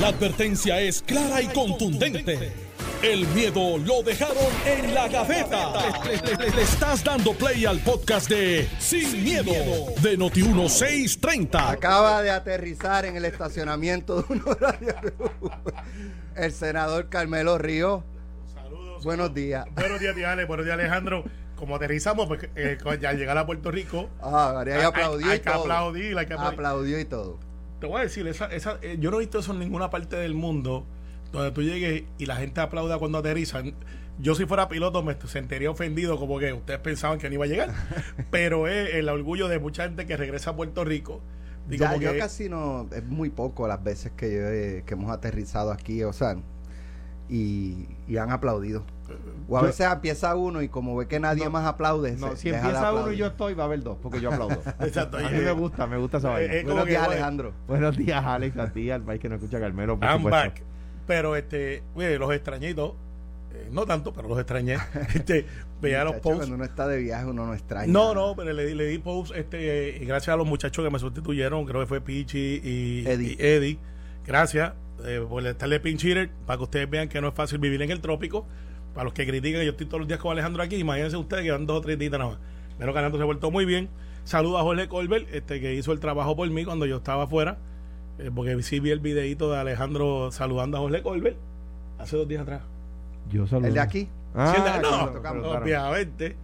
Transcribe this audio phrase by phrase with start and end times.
[0.00, 2.52] La advertencia es clara y contundente.
[3.02, 4.36] El miedo lo dejaron
[4.66, 5.72] en la gaveta.
[6.04, 9.52] Le, le estás dando play al podcast de Sin, miedo,
[10.00, 11.68] de Noti1630.
[11.70, 14.94] Acaba de aterrizar en el estacionamiento de un horario.
[16.34, 18.04] El senador Carmelo Río.
[18.54, 19.04] Saludos.
[19.04, 19.66] Buenos días.
[19.74, 20.44] Buenos días, tía Ale.
[20.46, 21.24] Buenos días, Alejandro.
[21.56, 25.50] Como aterrizamos, pues, eh, al llegar a Puerto Rico, Ah, Hay- aplaudió hay y que
[25.50, 25.60] todo.
[25.62, 26.54] aplaudir, hay que aplaudir.
[26.58, 27.38] Aplaudió y todo.
[27.84, 30.16] Te voy a decir, esa, esa, eh, yo no he visto eso en ninguna parte
[30.16, 30.86] del mundo
[31.32, 33.74] donde tú llegues y la gente aplauda cuando aterrizan.
[34.18, 37.48] Yo si fuera piloto me sentiría ofendido como que ustedes pensaban que no iba a
[37.48, 37.74] llegar.
[38.30, 41.20] Pero es el orgullo de mucha gente que regresa a Puerto Rico.
[41.68, 44.94] Ya, como yo que- casi no, es muy poco las veces que, yo he- que
[44.94, 46.36] hemos aterrizado aquí, o sea,
[47.28, 48.84] y, y han aplaudido.
[49.48, 52.30] O a Yo- veces empieza uno y como ve que nadie No, más aplaude, No,
[52.30, 54.60] se si empieza uno y yo estoy, va a haber dos, porque yo aplaudo.
[54.80, 55.18] Exacto.
[55.18, 56.52] A mí me gusta, me gusta esa vaina.
[56.54, 57.52] Eh, eh, Buenos días, Alejandro.
[57.66, 60.36] Buenos días, Alex, a ti, al país que no escucha Carmelo, por I'm supuesto.
[60.48, 60.62] back.
[61.06, 62.30] Pero este, oye, los
[62.74, 62.96] todo.
[63.52, 64.78] Eh, no tanto, pero los extrañé.
[65.14, 65.46] Este,
[65.80, 66.38] veía los posts.
[66.38, 67.92] Cuando uno está de viaje, uno no extraña.
[67.92, 70.90] No, no, pero le, di- le di post este, y gracias a los muchachos que
[70.90, 73.36] me sustituyeron, creo que fue Pichi y Eddie.
[73.38, 73.78] y Eddie.
[74.26, 74.72] Gracias
[75.04, 77.90] eh, por estarle pinch hitter, para que ustedes vean que no es fácil vivir en
[77.90, 78.46] el trópico.
[78.94, 81.50] Para los que critican, yo estoy todos los días con Alejandro aquí, imagínense ustedes que
[81.50, 82.38] van dos o tres días nada más.
[82.78, 83.88] Pero que Alejandro se ha vuelto muy bien.
[84.24, 87.58] Saludos a Jorge Colbert, este, que hizo el trabajo por mí cuando yo estaba afuera.
[88.18, 91.36] eh, porque sí vi el videito de Alejandro saludando a Jorge Colbert
[91.98, 92.62] hace dos días atrás.
[93.30, 93.66] Yo saludo.
[93.68, 94.08] El de aquí.
[94.34, 96.36] Ah, Sí, el de- que no, obviamente.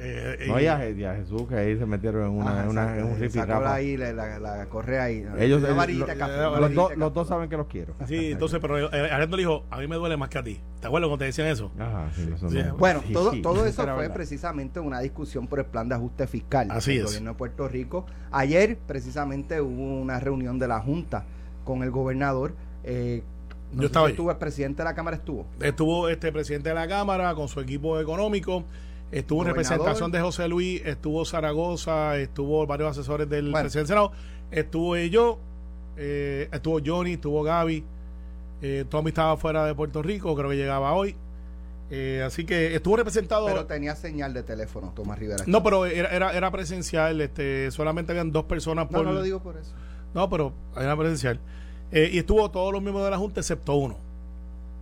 [0.00, 2.68] Eh, No, y- a, y a Jesús, que ahí se metieron en, una, Ajá, en,
[2.68, 5.26] una, en un le sacó ahí la, la, la correa ahí.
[5.38, 7.94] Ellos, Una lo- de café, los una los, dos, los saben que los quiero.
[8.06, 10.60] Sí, entonces, pero eh, Alejandro le dijo, a mí me duele más que a ti.
[10.80, 11.72] ¿Te acuerdas cuando te decían eso?
[11.78, 12.58] Ajá, sí, eso Sí.
[12.64, 14.14] no- Bueno, sí, todo, sí, todo eso fue verdad.
[14.14, 17.04] precisamente una discusión por el plan de ajuste fiscal Así del es.
[17.06, 18.06] gobierno de Puerto Rico.
[18.30, 21.24] Ayer, precisamente, hubo una reunión de la Junta
[21.64, 22.54] con el gobernador.
[22.84, 23.22] Eh,
[23.72, 24.12] no Yo estaba si ahí.
[24.12, 25.44] estuvo, el presidente de la Cámara estuvo.
[25.60, 28.64] Estuvo este presidente de la Cámara con su equipo económico,
[29.10, 29.56] estuvo en Gobernador.
[29.56, 33.64] representación de José Luis, estuvo Zaragoza, estuvo varios asesores del Bueno.
[33.64, 34.12] presidente del Senado,
[34.50, 35.38] estuvo yo,
[35.96, 37.84] eh, estuvo Johnny, estuvo Gaby,
[38.62, 41.16] eh, Tommy estaba fuera de Puerto Rico, creo que llegaba hoy.
[41.90, 43.46] Eh, así que estuvo representado.
[43.46, 45.44] Pero tenía señal de teléfono, Tomás Rivera.
[45.46, 49.06] no, pero era, era, era presencial, este, solamente habían dos personas no, por.
[49.06, 49.72] no lo digo por eso.
[50.12, 51.40] No, pero era presencial.
[51.90, 53.96] Eh, y estuvo todos los miembros de la Junta excepto uno.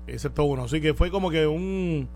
[0.08, 0.64] Excepto uno.
[0.64, 2.08] Así que fue como que un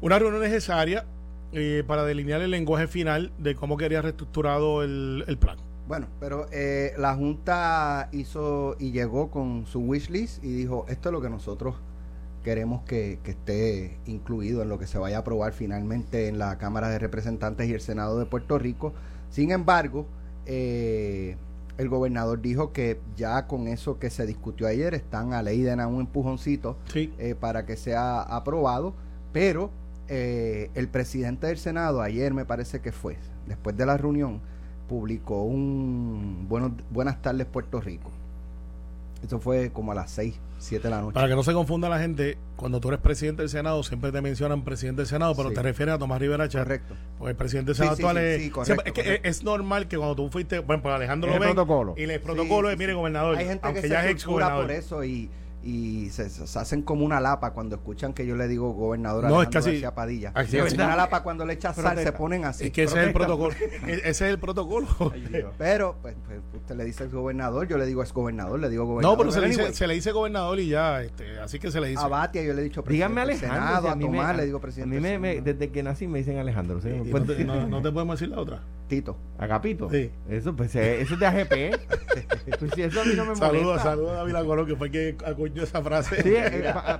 [0.00, 1.04] una reunión necesaria
[1.52, 5.58] eh, para delinear el lenguaje final de cómo quería reestructurado el, el plan.
[5.88, 11.08] Bueno, pero eh, la Junta hizo y llegó con su wish list y dijo, esto
[11.08, 11.74] es lo que nosotros
[12.44, 16.56] queremos que, que esté incluido en lo que se vaya a aprobar finalmente en la
[16.58, 18.94] Cámara de Representantes y el Senado de Puerto Rico.
[19.30, 20.06] Sin embargo,
[20.46, 21.36] eh,
[21.76, 25.74] el gobernador dijo que ya con eso que se discutió ayer están a ley de
[25.86, 27.12] un empujoncito Sí.
[27.18, 28.94] eh, para que sea aprobado,
[29.32, 29.70] pero
[30.10, 33.16] eh, el presidente del Senado ayer me parece que fue,
[33.46, 34.40] después de la reunión,
[34.88, 38.10] publicó un buenos, Buenas tardes Puerto Rico.
[39.24, 41.12] Eso fue como a las 6, 7 de la noche.
[41.14, 44.20] Para que no se confunda la gente, cuando tú eres presidente del Senado, siempre te
[44.22, 45.54] mencionan presidente del Senado, pero Sí.
[45.56, 46.66] te refieres a Tomás Rivera Chávez.
[46.80, 46.94] Correcto.
[47.18, 48.42] Porque el presidente del Senado sí, actual sí, es.
[48.42, 49.28] sí, correcto, siempre- es, que correcto.
[49.28, 50.58] es normal que cuando tú fuiste.
[50.60, 51.54] Bueno, pues Alejandro Es lo el ven.
[51.54, 51.94] protocolo.
[51.98, 52.96] Y el protocolo Sí, es, mire, sí.
[52.96, 53.36] gobernador.
[53.36, 54.66] Hay gente aunque que ya se es ex tortura gobernador.
[54.66, 55.30] por eso y,
[55.62, 59.28] y se, se hacen como una lapa cuando escuchan que yo le digo gobernador No,
[59.28, 60.32] es Alejandro casi- García Padilla.
[60.34, 60.74] así Es es.
[60.74, 62.66] una lapa cuando le echas sal se ponen así.
[62.66, 63.54] Es que ese es el protocolo.
[63.86, 64.86] E- ese es el protocolo.
[65.12, 65.44] Ay.
[65.58, 68.86] Pero pues, pues, usted le dice ex gobernador, yo le digo ex gobernador, le digo
[68.86, 69.16] gobernador.
[69.16, 71.70] No, pero se le, dice, anyway, se le dice gobernador y ya, este, así que
[71.70, 72.02] se le dice.
[72.02, 73.58] a Batia yo le he dicho presidente Díganme Alejandro.
[73.58, 75.52] Senado, si a me- Tomás le digo A presidente mí me, del me- Senado.
[75.52, 76.78] desde que nací me dicen Alejandro.
[76.80, 76.94] Pues,
[77.26, 78.62] no, te, no- no te podemos decir la otra.
[78.90, 79.16] Tito.
[79.38, 79.88] Agapito.
[79.88, 80.10] Sí.
[80.28, 81.78] Eso, pues, eh, eso es de AGP.
[82.58, 83.90] pues, si eso a mí no me Saludos, molesta.
[83.90, 86.22] saludos a David Colón, que fue el que acuñó esa frase.
[86.22, 86.34] Sí,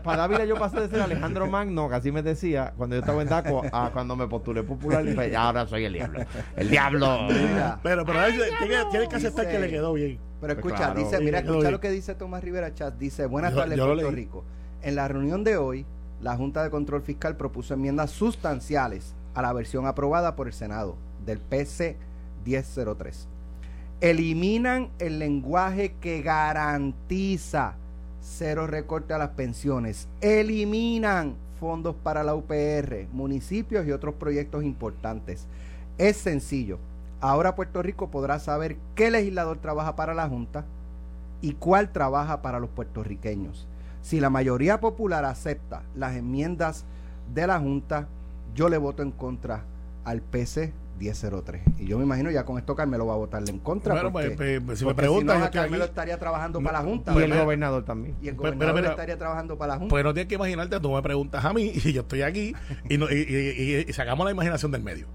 [0.03, 3.23] para Dávila yo pasé de ser Alejandro Magno, que así me decía, cuando yo estaba
[3.23, 6.21] en DACO, a cuando me postulé popular, y pues, ahora soy el diablo.
[6.57, 7.19] ¡El diablo!
[7.29, 10.19] Mira, Pero, pero a veces tiene, tiene que aceptar Dice- que le quedó bien.
[10.41, 11.01] pero Pues escucha, claro.
[11.05, 12.97] dice, mira, escucha lo que dice Tomás Rivera Chat.
[12.99, 14.11] Dice, buenas tardes, Puerto leí.
[14.11, 14.45] Rico.
[14.83, 15.87] En la reunión de hoy,
[16.21, 20.97] la Junta de Control Fiscal propuso enmiendas sustanciales a la versión aprobada por el Senado
[21.25, 21.97] del PC
[22.45, 23.29] 1003.
[24.01, 27.75] Eliminan el lenguaje que garantiza
[28.21, 30.09] cero recorte a las pensiones.
[30.21, 35.47] Eliminan fondos para la UPR, municipios y otros proyectos importantes.
[35.99, 36.79] Es sencillo.
[37.21, 40.65] Ahora Puerto Rico podrá saber qué legislador trabaja para la Junta
[41.43, 43.67] y cuál trabaja para los puertorriqueños.
[44.03, 46.85] Si la mayoría popular acepta las enmiendas
[47.35, 48.09] de la Junta,
[48.55, 49.65] yo le voto en contra
[50.05, 51.63] al PC 1003.
[51.79, 53.95] Y yo me imagino ya con esto Carmelo va a votarle en contra.
[53.95, 55.91] Bueno, porque, pues, pues, si me porque preguntan, no, Carmelo aquí.
[55.91, 57.13] estaría trabajando para la Junta.
[57.13, 57.43] Y el ¿verdad?
[57.45, 58.15] gobernador también.
[58.23, 59.91] Y el Pues, gobernador estaría trabajando para la Junta.
[59.91, 62.55] Pues no tienes que imaginarte, tú me preguntas a mí y yo estoy aquí
[62.89, 65.07] y, no- y, y- sacamos la imaginación del medio.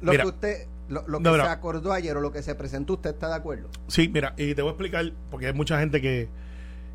[0.00, 0.22] lo mira.
[0.24, 3.28] que usted, lo, lo que se acordó ayer o lo que se presentó, ¿usted está
[3.28, 3.68] de acuerdo?
[3.88, 6.28] Sí, mira, y te voy a explicar, porque hay mucha gente que,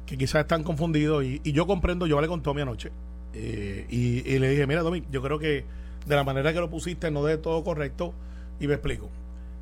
[0.06, 2.92] que quizás están confundidos y, y yo comprendo, yo hablé con Tommy anoche
[3.34, 5.66] eh, y, y le dije, mira Tommy, yo creo que
[6.08, 8.14] de la manera que lo pusiste no de todo correcto
[8.60, 9.10] y me explico.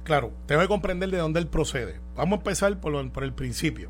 [0.03, 1.99] Claro, tengo que comprender de dónde él procede.
[2.15, 3.89] Vamos a empezar por, lo- por el principio.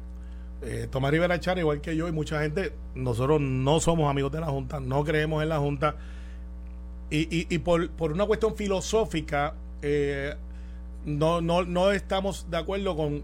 [0.63, 4.39] Eh, Tomás Rivera Char, igual que yo y mucha gente, nosotros no somos amigos de
[4.41, 5.95] la Junta, no creemos en la Junta
[7.11, 10.33] y, y, y por, por una cuestión filosófica eh,
[11.05, 13.23] no, no, no estamos de acuerdo con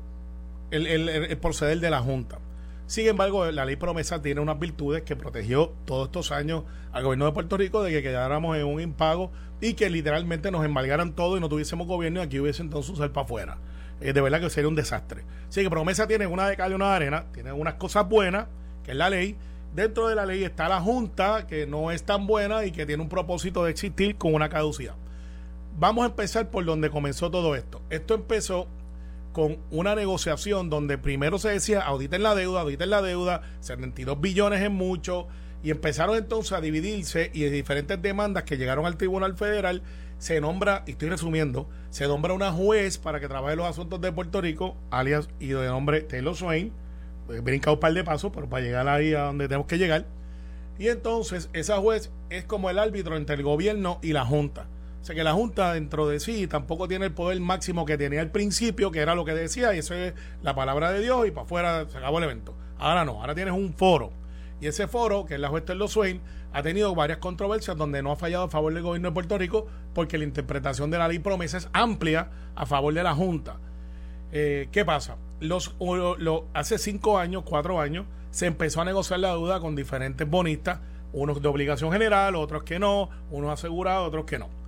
[0.71, 2.38] el, el- el- proceder de la Junta.
[2.85, 7.25] Sin embargo, la ley promesa tiene unas virtudes que protegió todos estos años al gobierno
[7.25, 9.31] de Puerto Rico de que quedáramos en un impago
[9.62, 13.09] y que literalmente nos embargaran todo y no tuviésemos gobierno y aquí hubiese entonces un
[13.09, 13.57] para afuera.
[14.01, 15.24] Eh, de verdad que sería un desastre.
[15.47, 18.47] Así que promesa tiene una de y una arena, tiene unas cosas buenas,
[18.83, 19.38] que es la ley.
[19.74, 23.01] Dentro de la ley está la Junta, que no es tan buena y que tiene
[23.01, 24.95] un propósito de existir con una caducidad.
[25.80, 27.81] Vamos a empezar por donde comenzó todo esto.
[27.89, 28.68] Esto empezó
[29.33, 34.62] con una negociación donde primero se decía auditen la deuda, auditen la deuda, 72 billones
[34.62, 35.27] es mucho,
[35.63, 39.81] y empezaron entonces a dividirse y de diferentes demandas que llegaron al Tribunal Federal,
[40.19, 44.12] se nombra, y estoy resumiendo, se nombra una juez para que trabaje los asuntos de
[44.12, 46.71] Puerto Rico, alias y de nombre Taylor Swain,
[47.30, 50.06] he brincado un par de pasos, pero para llegar ahí a donde tenemos que llegar,
[50.77, 54.68] y entonces esa juez es como el árbitro entre el gobierno y la Junta.
[55.04, 58.22] O sea que la Junta dentro de sí tampoco tiene el poder máximo que tenía
[58.22, 61.32] al principio, que era lo que decía, y eso es la palabra de Dios, y
[61.32, 62.56] para afuera se acabó el evento.
[62.78, 64.14] Ahora no, ahora tienes un foro.
[64.62, 66.22] Y ese foro, que es la juez Taylor Swain,
[66.54, 69.68] ha tenido varias controversias donde no ha fallado a favor del gobierno de Puerto Rico,
[69.94, 73.58] porque la interpretación de la ley promesa es amplia a favor de la Junta.
[74.32, 75.18] Eh, ¿Qué pasa?
[75.42, 75.76] Los,
[76.54, 80.80] hace cinco años, cuatro años, se empezó a negociar la deuda con diferentes bonistas,
[81.12, 84.62] unos de obligación general, otros que no, unos asegurados, otros que no.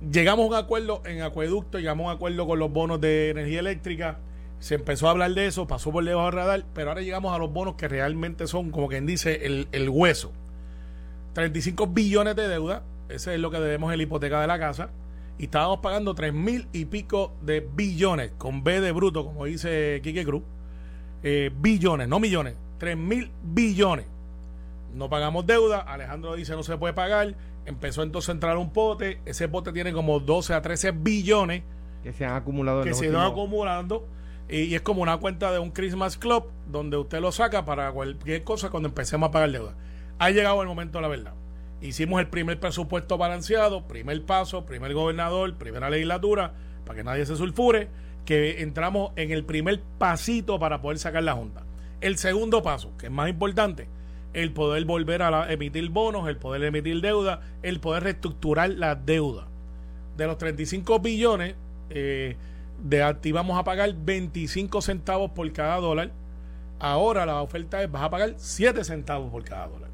[0.00, 3.60] Llegamos a un acuerdo en acueducto, llegamos a un acuerdo con los bonos de energía
[3.60, 4.18] eléctrica,
[4.58, 7.38] se empezó a hablar de eso, pasó por debajo del radar, pero ahora llegamos a
[7.38, 10.32] los bonos que realmente son, como quien dice, el, el hueso.
[11.32, 14.90] 35 billones de deuda, ese es lo que debemos en la hipoteca de la casa,
[15.38, 20.00] y estábamos pagando 3 mil y pico de billones, con B de bruto, como dice
[20.02, 20.42] Quique Cruz,
[21.22, 24.06] eh, billones, no millones, 3 mil billones.
[24.94, 27.34] No pagamos deuda, Alejandro dice no se puede pagar,
[27.66, 31.62] empezó entonces a entrar un pote, ese pote tiene como 12 a 13 billones
[32.02, 34.08] Que se han acumulado que se van acumulando
[34.48, 37.90] y, y es como una cuenta de un Christmas Club donde usted lo saca para
[37.92, 39.74] cualquier cosa cuando empecemos a pagar deuda.
[40.18, 41.34] Ha llegado el momento de la verdad.
[41.80, 46.54] Hicimos el primer presupuesto balanceado, primer paso, primer gobernador, primera legislatura,
[46.84, 47.88] para que nadie se sulfure,
[48.24, 51.64] que entramos en el primer pasito para poder sacar la Junta.
[52.00, 53.88] El segundo paso, que es más importante,
[54.42, 58.94] el poder volver a la- emitir bonos, el poder emitir deuda, el poder reestructurar la
[58.94, 59.46] deuda
[60.16, 61.54] de los 35 billones,
[61.90, 62.36] eh,
[62.82, 66.10] de aquí vamos a pagar 25 centavos por cada dólar.
[66.78, 69.90] Ahora la oferta es, vas a pagar 7 centavos por cada dólar.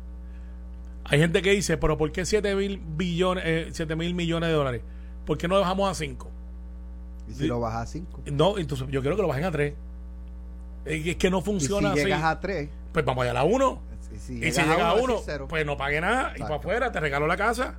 [1.05, 4.55] Hay gente que dice, pero ¿por qué 7 mil billones, eh, 7 mil millones de
[4.55, 4.83] dólares?
[5.25, 6.29] ¿Por qué no lo bajamos a 5?
[7.29, 7.47] Y si Sí.
[7.47, 8.21] lo bajas a 5.
[8.33, 9.75] No, entonces yo quiero que lo bajen a 3.
[10.85, 12.03] Es que no Y si funciona así.
[12.03, 13.81] llegas a 3, Pues vamos allá a la 1.
[14.23, 15.47] Si, Y si llega a uno, 1, es cero.
[15.49, 17.75] pues no pague nada y para afuera te regalo la casa.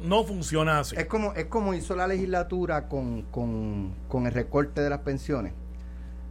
[0.00, 0.96] No funciona así.
[0.96, 5.52] Es como, es como hizo la legislatura con, con, con el recorte de las pensiones.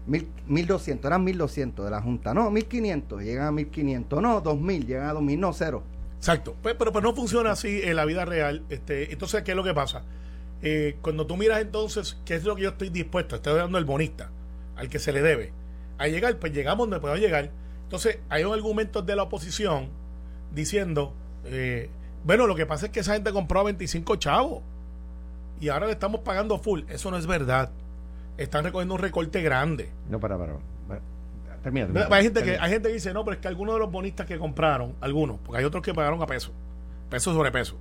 [0.07, 2.33] Mil, 1200, eran 1200 de la Junta.
[2.33, 4.21] No, 1500, llegan a 1500.
[4.21, 5.39] No, 2000, llegan a 2000.
[5.39, 5.83] No, cero.
[6.17, 8.63] Exacto, pues, pero, pero no funciona así en la vida real.
[8.69, 10.01] Este, entonces, ¿qué es lo que pasa?
[10.61, 13.35] Eh, cuando tú miras entonces, ¿qué es lo que yo estoy dispuesto?
[13.35, 14.29] Estoy dando el bonista,
[14.75, 15.53] al que se le debe.
[15.99, 17.51] A llegar, pues llegamos donde podemos llegar.
[17.89, 19.89] Entonces, hay un argumento de la oposición
[20.53, 21.11] diciendo,
[21.45, 21.89] eh,
[22.23, 24.61] bueno, lo que pasa es que esa gente compró a 25 chavos
[25.59, 26.81] y ahora le estamos pagando full.
[26.87, 27.71] Eso no es verdad.
[28.37, 29.89] Están recogiendo un recorte grande.
[30.07, 30.53] No, para, para.
[30.87, 31.01] para.
[31.63, 32.15] Termina, termina.
[32.15, 34.27] Hay gente, que, hay gente que dice, no, pero es que algunos de los bonistas
[34.27, 36.51] que compraron, algunos, porque hay otros que pagaron a peso,
[37.09, 37.75] peso sobre peso.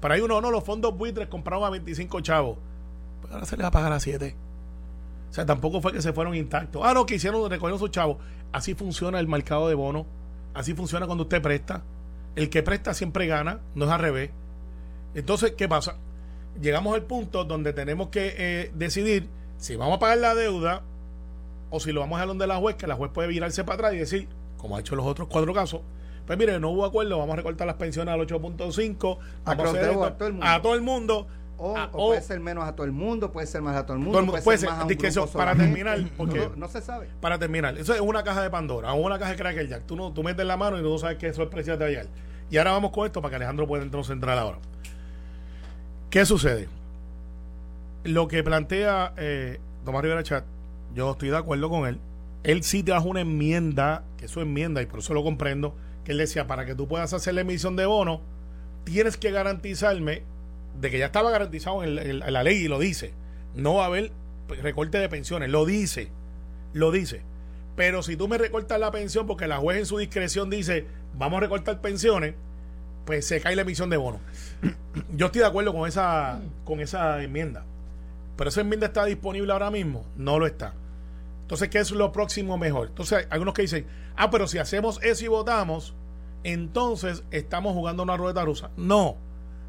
[0.00, 2.58] Pero hay uno, no, los fondos buitres compraron a 25 chavos.
[3.20, 4.34] Pues ahora se les va a pagar a 7.
[5.32, 6.82] O sea, tampoco fue que se fueron intactos.
[6.84, 8.18] Ah, no, que hicieron, recogieron sus chavos.
[8.52, 10.04] Así funciona el mercado de bonos.
[10.52, 11.82] Así funciona cuando usted presta.
[12.36, 14.30] El que presta siempre gana, no es al revés.
[15.14, 15.96] Entonces, ¿qué pasa?
[16.60, 20.82] Llegamos al punto donde tenemos que eh, decidir si vamos a pagar la deuda
[21.70, 23.76] o si lo vamos a dejar donde la juez, que la juez puede virarse para
[23.76, 25.80] atrás y decir, como ha hecho los otros cuatro casos,
[26.26, 29.52] pues mire, no hubo acuerdo, vamos a recortar las pensiones al 8.5, A
[30.54, 31.26] a todo el mundo.
[31.70, 33.32] A todo el mundo, o, Ah, o o- puede ser menos a todo el mundo,
[33.32, 34.88] puede ser más a todo el mundo, Todo puede, puede ser ser, más a un
[34.88, 37.08] di que grupo eso, para terminar, porque- no, no se sabe.
[37.20, 39.86] Para terminar, eso es una caja de Pandora o una caja de Cracker Jack.
[39.86, 42.06] Tú, no, tú metes la mano y no sabes qué sorpresa te va a llegar.
[42.50, 44.58] Y ahora vamos con esto para que Alejandro pueda entonces entrar ahora.
[46.10, 46.68] ¿Qué sucede?
[48.04, 50.44] Lo que plantea eh, Tomás Rivera Chat,
[50.94, 51.98] yo estoy de acuerdo con él.
[52.42, 56.12] Él sí trajo una enmienda, que es su enmienda, y por eso lo comprendo, que
[56.12, 58.20] él decía, para que tú puedas hacer la emisión de bono,
[58.84, 60.24] tienes que garantizarme
[60.80, 63.12] de que ya estaba garantizado en, la ley y lo dice.
[63.54, 64.12] No va a haber
[64.48, 66.10] recorte de pensiones, lo dice,
[66.72, 67.22] lo dice.
[67.76, 71.38] Pero si tú me recortas la pensión porque la juez en su discreción dice, vamos
[71.38, 72.34] a recortar pensiones,
[73.04, 74.20] pues se cae la emisión de bono.
[75.16, 77.64] Yo estoy de acuerdo con esa, con esa enmienda.
[78.36, 80.74] Pero esa enmienda está disponible ahora mismo, no lo está.
[81.42, 82.88] Entonces, ¿qué es lo próximo mejor?
[82.88, 83.86] Entonces, algunos que dicen,
[84.16, 85.94] ah, pero si hacemos eso y votamos,
[86.44, 88.70] entonces estamos jugando una rueda rusa.
[88.76, 89.16] No,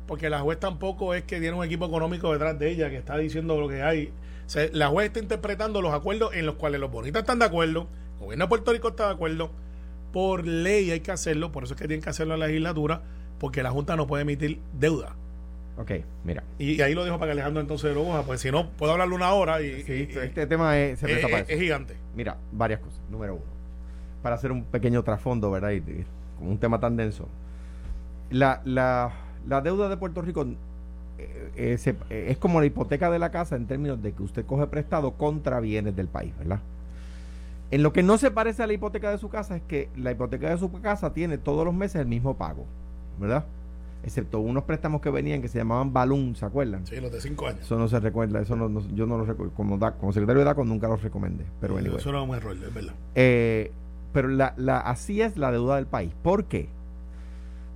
[0.07, 3.17] porque la juez tampoco es que tiene un equipo económico detrás de ella que está
[3.17, 4.11] diciendo lo que hay.
[4.45, 7.45] O sea, la juez está interpretando los acuerdos en los cuales los bonistas están de
[7.45, 9.51] acuerdo, el gobierno de Puerto Rico está de acuerdo,
[10.11, 13.01] por ley hay que hacerlo, por eso es que tienen que hacerlo en la legislatura,
[13.39, 15.15] porque la Junta no puede emitir deuda.
[15.77, 15.91] Ok,
[16.23, 16.43] mira.
[16.59, 18.91] Y, y ahí lo dejo para que Alejandro entonces lo coja, porque si no, puedo
[18.91, 21.95] hablarle una hora y, Este tema es, se es, gigante.
[22.15, 23.01] Mira, varias cosas.
[23.09, 23.43] Número uno,
[24.21, 25.71] para hacer un pequeño trasfondo, ¿verdad?
[25.71, 26.05] Y, y
[26.37, 27.27] con un tema tan denso.
[28.29, 29.11] La, la,
[29.47, 30.45] la deuda de Puerto Rico
[31.17, 34.23] eh, eh, se- eh, es como la hipoteca de la casa en términos de que
[34.23, 36.59] usted coge prestado contra bienes del país, ¿verdad?
[37.71, 40.11] En lo que no se parece a la hipoteca de su casa es que la
[40.11, 42.65] hipoteca de su casa tiene todos los meses el mismo pago,
[43.19, 43.45] ¿verdad?
[44.03, 46.85] Excepto unos préstamos que venían que se llamaban balloon, ¿se acuerdan?
[46.85, 47.61] Sí, los de cinco años.
[47.61, 50.39] Eso no se recuerda, eso no, no- yo no lo recuerdo, como, da- como secretario
[50.39, 51.97] de DACO nunca los recomendé, pero anyway.
[51.97, 52.93] Eso era un error, es verdad.
[53.15, 53.71] Eh,
[54.11, 56.11] pero la, la, así es la deuda del país.
[56.21, 56.67] ¿Por qué?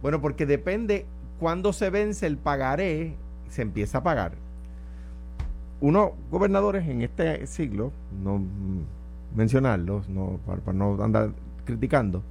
[0.02, 1.06] Bueno, porque depende
[1.40, 3.16] cuándo se vence el pagaré,
[3.50, 4.34] se empieza a pagar.
[5.80, 7.92] Unos gobernadores en este siglo,
[8.24, 8.82] no mm,
[9.36, 11.32] mencionarlos, no, para, para no andar
[11.66, 12.24] criticando,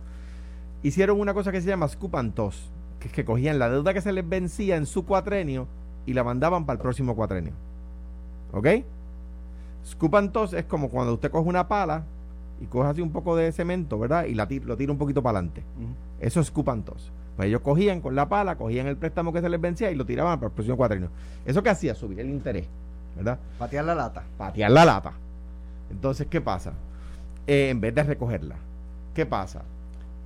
[0.83, 2.71] hicieron una cosa que se llama scoop and toss,
[3.01, 5.67] que es que cogían la deuda que se les vencía en su cuatrenio
[6.07, 7.53] y la mandaban para el próximo cuatrenio.
[8.53, 8.69] ¿Ok?
[9.85, 12.05] Scoop and toss es como cuando usted coge una pala
[12.61, 14.25] y coge así un poco de cemento, ¿verdad?
[14.25, 15.63] Y la lo tira un poquito para adelante.
[16.21, 17.13] Eso es scoop and toss.
[17.37, 20.07] Pues ellos cogían con la pala, cogían el préstamo que se les vencía y lo
[20.07, 21.11] tiraban para el próximo cuatrenio.
[21.45, 21.95] ¿Eso qué hacía?
[21.95, 22.67] Subir el interés,
[23.15, 23.39] ¿verdad?
[23.59, 24.25] Patear la lata.
[24.39, 25.13] patear la lata.
[25.91, 26.73] Entonces, ¿qué pasa?
[27.47, 28.57] Eh, en vez de recogerla,
[29.15, 29.63] ¿qué pasa?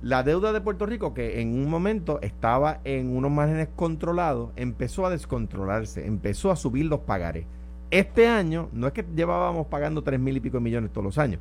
[0.01, 5.05] La deuda de Puerto Rico, que en un momento estaba en unos márgenes controlados, empezó
[5.05, 7.45] a descontrolarse, empezó a subir los pagares.
[7.91, 11.17] Este año, no es que llevábamos pagando tres mil y pico de millones todos los
[11.17, 11.39] años.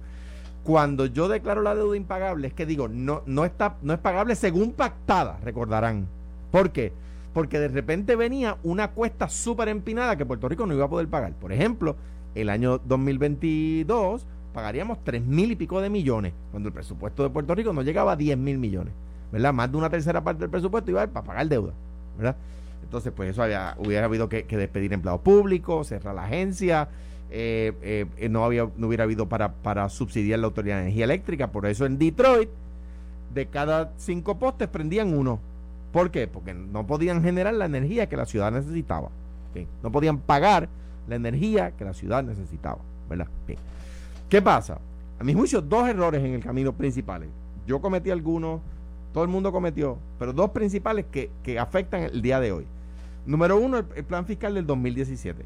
[0.70, 4.36] Cuando yo declaro la deuda impagable, es que digo, no, no, está, no es pagable
[4.36, 6.06] según pactada, recordarán.
[6.52, 6.92] ¿Por qué?
[7.34, 11.08] Porque de repente venía una cuesta súper empinada que Puerto Rico no iba a poder
[11.08, 11.32] pagar.
[11.32, 11.96] Por ejemplo,
[12.36, 14.24] el año 2022
[14.54, 18.12] pagaríamos tres mil y pico de millones, cuando el presupuesto de Puerto Rico no llegaba
[18.12, 18.92] a 10 mil millones.
[19.32, 19.52] ¿Verdad?
[19.52, 21.72] Más de una tercera parte del presupuesto iba a ir para pagar deuda.
[22.16, 22.36] ¿Verdad?
[22.84, 26.88] Entonces, pues eso había, hubiera habido que, que despedir empleados públicos, cerrar la agencia,
[27.32, 31.04] eh, eh, eh, no, había, no hubiera habido para, para subsidiar la Autoridad de Energía
[31.04, 31.52] Eléctrica.
[31.52, 32.48] Por eso en Detroit,
[33.32, 35.38] de cada cinco postes prendían uno.
[35.92, 36.26] ¿Por qué?
[36.26, 39.10] Porque no podían generar la energía que la ciudad necesitaba.
[39.82, 40.68] No podían pagar
[41.08, 42.78] la energía que la ciudad necesitaba.
[43.08, 43.28] ¿Verdad?
[43.44, 43.58] ¿ok?
[44.28, 44.78] ¿Qué pasa?
[45.18, 47.28] A mi juicio, dos errores en el camino principales.
[47.66, 48.60] Yo cometí algunos,
[49.12, 52.66] todo el mundo cometió, pero dos principales que, que afectan el día de hoy.
[53.26, 55.44] Número uno, el, el plan fiscal del 2017.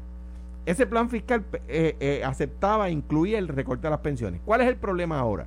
[0.65, 4.41] Ese plan fiscal eh, eh, aceptaba, incluía el recorte de las pensiones.
[4.45, 5.45] ¿Cuál es el problema ahora?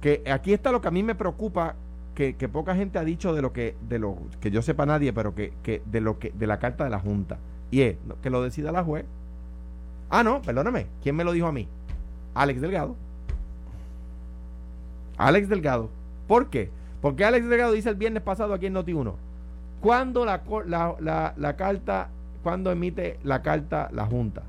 [0.00, 1.74] Que aquí está lo que a mí me preocupa,
[2.14, 5.34] que, poca gente ha dicho de lo que, de lo que yo sepa nadie, pero
[5.34, 7.38] que, que de lo que, de la carta de la Junta.
[7.70, 9.04] Y es que lo decida la juez.
[10.10, 10.86] Ah, no, perdóname.
[11.02, 11.68] ¿Quién me lo dijo a mí?
[12.34, 12.96] Alex Delgado.
[15.16, 15.90] Alex Delgado.
[16.26, 16.70] ¿Por qué?
[17.02, 19.14] Porque Alex Delgado dice el viernes pasado aquí en Noti1.
[19.80, 22.08] ¿Cuándo la, co- la, la, la carta,
[22.48, 24.42] cuando emite la carta la Junta?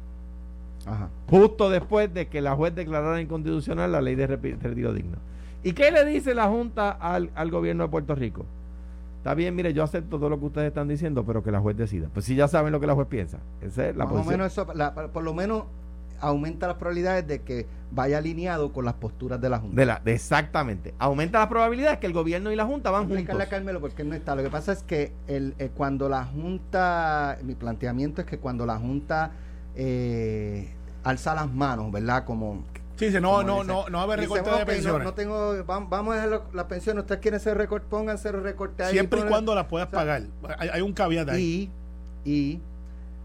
[0.85, 1.09] Ajá.
[1.29, 5.17] Justo después de que la juez declarara inconstitucional la ley de retiro digno.
[5.63, 8.45] ¿Y qué le dice la Junta al, al gobierno de Puerto Rico?
[9.17, 11.75] Está bien, mire, yo acepto todo lo que ustedes están diciendo, pero que la juez
[11.75, 12.07] decida.
[12.13, 13.39] Pues si ya saben lo que la juez piensa.
[13.61, 14.39] Esa es la Más o posición.
[14.39, 15.63] menos eso, la- por lo menos
[16.21, 19.75] aumenta las probabilidades de que vaya alineado con las posturas de la Junta.
[19.75, 20.93] De la, de exactamente.
[20.99, 23.17] Aumenta las probabilidades que el gobierno y la Junta van juntos.
[23.17, 24.35] Explicarle a Carmelo porque no está.
[24.35, 28.65] Lo que pasa es que el, eh, cuando la Junta, mi planteamiento es que cuando
[28.65, 29.31] la Junta
[29.75, 30.69] eh,
[31.03, 32.25] alza las manos, ¿verdad?
[32.25, 32.63] Como
[32.97, 35.05] Sí, dice, no, no, no, no va a haber recorte "Ok, de pensiones.
[35.05, 37.03] No, tengo, vamos, vamos a dejar las pensiones.
[37.03, 38.91] Ustedes quieren hacer recorte, pónganse recorte ahí.
[38.91, 40.23] Siempre y cuando las puedas o sea, pagar.
[40.57, 41.71] Hay, hay un caveat ahí.
[42.25, 42.61] Y, y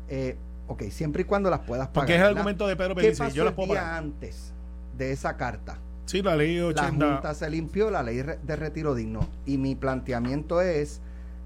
[0.09, 0.37] eh,
[0.67, 1.95] ok, siempre y cuando las puedas pagar.
[1.95, 2.39] Porque es el ¿verdad?
[2.39, 3.95] argumento de Pedro ¿Qué Pelici, pasó yo las el puedo día pagar.
[3.95, 4.53] antes
[4.97, 5.79] de esa carta?
[6.07, 7.07] Sí, la ley La 80.
[7.13, 9.29] Junta se limpió la ley de retiro digno.
[9.47, 11.01] Y mi planteamiento es,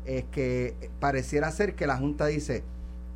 [0.05, 2.65] es que pareciera ser que la Junta dice,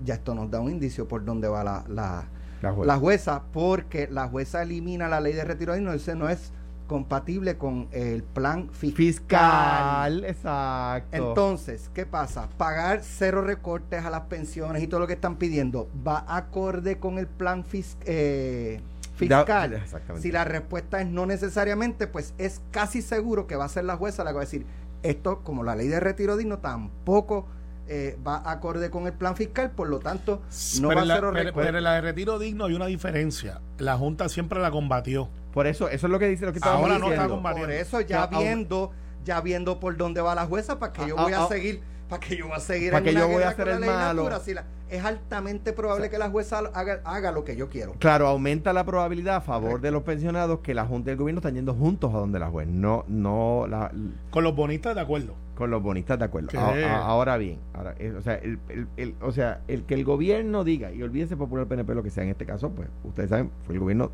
[0.04, 2.24] ya esto nos da un indicio por dónde va la, la,
[2.62, 2.86] La jueza.
[2.94, 6.52] la jueza, porque la jueza elimina la ley de retiro digno, ese no es
[6.86, 8.96] compatible con el plan fiscal.
[8.96, 11.16] Fiscal, exacto.
[11.16, 12.48] Entonces, ¿qué pasa?
[12.56, 17.18] Pagar cero recortes a las pensiones y todo lo que están pidiendo, ¿va acorde con
[17.18, 18.80] el plan fis- eh,
[19.14, 19.70] fiscal?
[19.70, 20.20] Da-.
[20.20, 23.96] Si la respuesta es no necesariamente, pues es casi seguro que va a ser la
[23.96, 24.66] jueza la que va a decir,
[25.02, 27.46] esto como la ley de retiro digno tampoco
[27.88, 30.40] eh, va acorde con el plan fiscal, por lo tanto,
[30.80, 33.60] no pero, va a ser pero- pero en la de retiro digno hay una diferencia.
[33.78, 35.28] La Junta siempre la combatió.
[35.52, 37.68] Por eso, eso es lo que dice lo que Ahora no está combatiendo.
[37.68, 38.90] Por eso ya viendo,
[39.24, 41.48] ya viendo por dónde va la jueza, para que yo Ah, voy ah, a ah.
[41.48, 43.64] seguir, para que yo voy a seguir Para en que una yo voy a hacer
[43.64, 44.40] con la el legislatura, malo.
[44.44, 47.94] si la- es altamente probable que la jueza haga, haga lo que yo quiero.
[47.98, 51.38] Claro, aumenta la probabilidad a favor de los pensionados que la Junta y el gobierno
[51.38, 53.90] están yendo juntos a donde la juez, no, no la,
[54.30, 55.34] Con los bonistas de acuerdo.
[55.54, 56.50] con los bonistas de acuerdo.
[56.60, 59.94] A- a- ahora bien, ahora, eh, o, sea, el, el- el- o sea, el que
[59.94, 63.30] el gobierno diga, y olvídese popular PNP lo que sea en este caso, pues ustedes
[63.30, 64.10] saben, fue el gobierno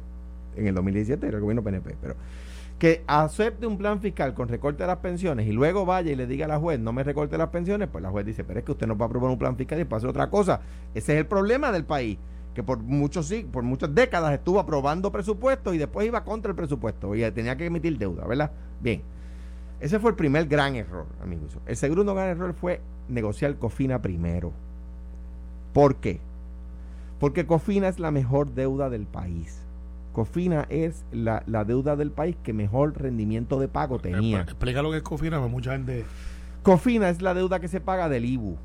[0.59, 2.17] en el 2017, era el gobierno PNP, pero
[2.79, 6.27] que acepte un plan fiscal con recorte de las pensiones y luego vaya y le
[6.27, 8.65] diga a la juez, no me recorte las pensiones, pues la juez dice, pero es
[8.65, 10.61] que usted no va a aprobar un plan fiscal y hacer otra cosa.
[10.95, 12.19] Ese es el problema del país,
[12.55, 16.57] que por muchos sí, por muchas décadas estuvo aprobando presupuestos y después iba contra el
[16.57, 18.53] presupuesto y tenía que emitir deuda, ¿verdad?
[18.81, 19.03] Bien.
[19.81, 21.57] Ese fue el primer gran error, amigos.
[21.67, 24.53] El segundo gran error fue negociar Cofina primero.
[25.73, 26.21] ¿Por qué?
[27.21, 29.61] Porque Cofina es la mejor deuda del país.
[30.19, 34.39] Cofina es la, la deuda del país que mejor rendimiento de pago tenía.
[34.41, 36.05] Expl- Explica lo que es Cofina, porque mucha gente.
[36.65, 38.57] Cofina es la deuda que se paga del IBU.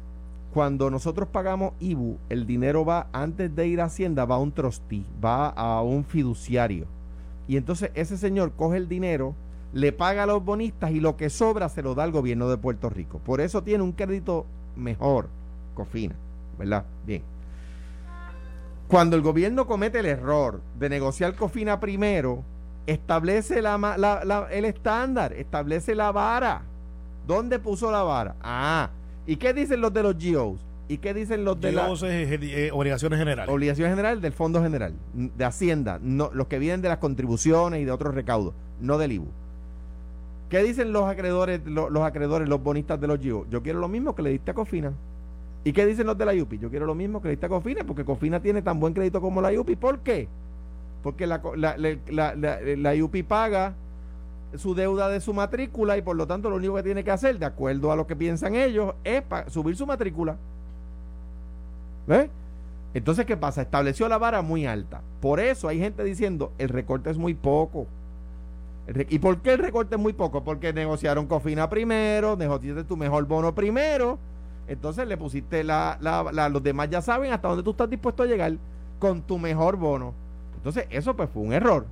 [0.51, 4.51] Cuando nosotros pagamos IBU, el dinero va, antes de ir a Hacienda, va a un
[4.51, 6.87] trustee, va a un fiduciario.
[7.47, 9.35] Y entonces ese señor coge el dinero,
[9.73, 12.57] le paga a los bonistas y lo que sobra se lo da al gobierno de
[12.57, 13.19] Puerto Rico.
[13.23, 15.29] Por eso tiene un crédito mejor,
[15.75, 16.15] Cofina,
[16.57, 16.83] ¿verdad?
[17.05, 17.21] Bien.
[18.93, 22.43] Cuando el gobierno comete el error de negociar Cofina primero,
[22.85, 26.61] establece la, ma- la- la- el estándar, establece la vara.
[27.25, 28.35] ¿Dónde puso la vara?
[28.43, 28.91] Ah,
[29.25, 30.63] ¿y qué dicen los de los GOs?
[30.87, 33.51] ¿Y qué dicen los de la Dios, eh, obligaciones generales.
[33.51, 37.85] obligación general del Fondo General, de Hacienda, no, los que vienen de las contribuciones y
[37.85, 39.27] de otros recaudos, no del IBU?
[40.49, 43.47] ¿Qué dicen los acreedores, lo- los, acreedores, los bonistas de los GO?
[43.49, 44.93] Yo quiero lo mismo que le diste a Cofina.
[45.63, 46.57] ¿Y qué dicen los de la IUPI?
[46.59, 49.21] Yo quiero lo mismo que le diste a Cofina, porque Cofina tiene tan buen crédito
[49.21, 49.75] como la IUPI.
[49.77, 50.27] ¿Por qué?
[51.01, 53.73] Porque la, la, la, la- la- IUPI paga
[54.57, 57.39] su deuda de su matrícula y por lo tanto lo único que tiene que hacer,
[57.39, 60.37] de acuerdo a lo que piensan ellos, es subir su matrícula.
[62.07, 62.29] ¿Ves?
[62.93, 63.61] Entonces, ¿qué pasa?
[63.61, 65.01] Estableció la vara muy alta.
[65.21, 67.87] Por eso hay gente diciendo, el recorte es muy poco.
[69.09, 70.43] ¿Y por qué el recorte es muy poco?
[70.43, 74.19] Porque negociaron Cofina primero, negociaste tu mejor bono primero,
[74.67, 78.23] entonces le pusiste la, la- la- los demás ya saben hasta dónde tú estás dispuesto
[78.23, 78.53] a llegar
[78.99, 80.13] con tu mejor bono.
[80.57, 81.85] Entonces, eso pues fue un error.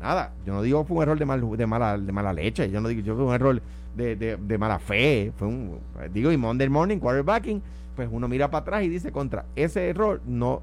[0.00, 2.80] Nada, yo no digo fue un error de, mal, de, mala, de mala leche, yo
[2.80, 3.62] no digo yo fue un error
[3.96, 5.78] de, de- de mala fe, fue un,
[6.12, 7.62] digo, y Monday morning, quarterbacking,
[7.94, 10.60] pues uno mira para atrás y dice contra ese error, no,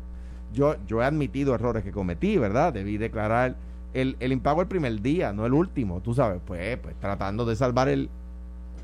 [0.54, 2.74] yo, yo he admitido errores que cometí, ¿verdad?
[2.74, 3.56] Debí declarar
[3.94, 7.56] el, el impago el primer día, no el último, tú sabes, pues, pues tratando de
[7.56, 8.10] salvar el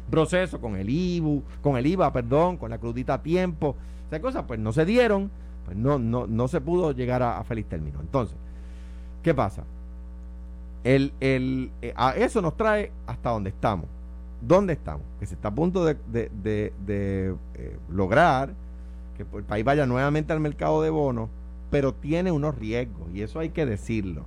[0.09, 3.75] proceso con el IBU, con el IVA, perdón, con la crudita a tiempo,
[4.07, 5.29] esas cosas, pues no se dieron,
[5.65, 7.99] pues no, no, no se pudo llegar a, feliz término.
[7.99, 8.37] Entonces,
[9.23, 9.63] ¿qué pasa?
[10.83, 13.87] El, el, eh, a eso nos trae hasta donde estamos.
[14.41, 15.03] ¿Dónde estamos?
[15.19, 18.53] Que se está a punto de, de- de- de, eh, lograr
[19.17, 21.29] que el país vaya nuevamente al mercado de bonos,
[21.71, 24.25] pero tiene unos riesgos, y eso hay que decirlo.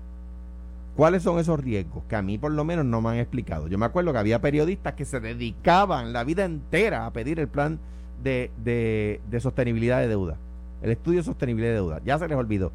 [0.96, 2.04] ¿Cuáles son esos riesgos?
[2.08, 3.68] Que a mí por lo menos no me han explicado.
[3.68, 7.48] Yo me acuerdo que había periodistas que se dedicaban la vida entera a pedir el
[7.48, 7.78] plan
[8.22, 10.36] de, de- de sostenibilidad de deuda,
[10.82, 12.00] el estudio de sostenibilidad de deuda.
[12.04, 12.72] Ya se les olvidó.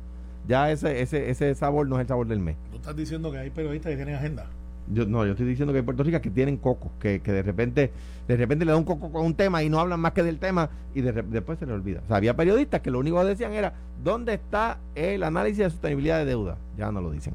[0.47, 2.55] Ya ese, ese, ese sabor no es el sabor del mes.
[2.71, 4.47] Tú estás diciendo que hay periodistas que tienen agenda.
[4.91, 7.41] Yo, no, yo estoy diciendo que hay Puerto Rico que tienen cocos, que, que de
[7.41, 7.91] repente
[8.27, 10.37] de repente le da un coco con un tema y no hablan más que del
[10.39, 12.01] tema y de después se les olvida.
[12.03, 13.73] O sea, había periodistas que lo único que decían era,
[14.03, 16.57] ¿dónde está el análisis de sostenibilidad de deuda?
[16.77, 17.33] Ya no lo dicen.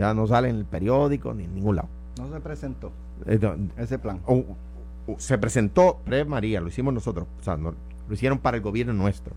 [0.00, 1.88] Ya no sale en el periódico ni en ningún lado.
[2.18, 2.90] No se presentó
[3.26, 4.20] Entonces, ese plan.
[4.24, 4.44] o-
[5.06, 7.74] o- se presentó pre María, lo hicimos nosotros, o sea, no-
[8.08, 9.34] lo hicieron para el gobierno nuestro,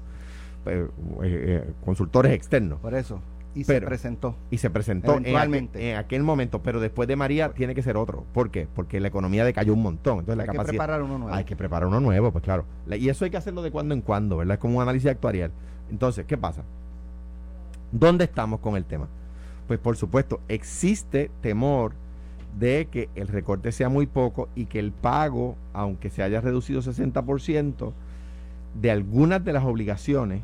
[0.65, 0.87] eh,
[1.21, 3.19] eh, consultores externos, Por eso.
[3.55, 4.35] Y Pero- se presentó.
[4.49, 7.97] y se presentó en aquel, en aquel momento, pero después de María tiene que ser
[7.97, 8.23] otro.
[8.33, 8.67] ¿Por qué?
[8.73, 11.35] Porque la economía decayó un montón, entonces la Hay que preparar uno nuevo.
[11.35, 12.63] Hay que preparar uno nuevo, pues claro.
[12.87, 14.53] La- Y eso hay que hacerlo de cuando en cuando, ¿verdad?
[14.55, 15.51] Es como un análisis actuarial.
[15.91, 16.63] Entonces, ¿qué pasa?
[17.91, 19.07] ¿Dónde estamos con el tema?
[19.73, 21.93] Pues por supuesto, existe temor
[22.59, 26.83] de que el recorte sea muy poco y que el pago, aunque se haya reducido
[26.83, 27.91] 60%,
[28.79, 30.43] de algunas de las obligaciones,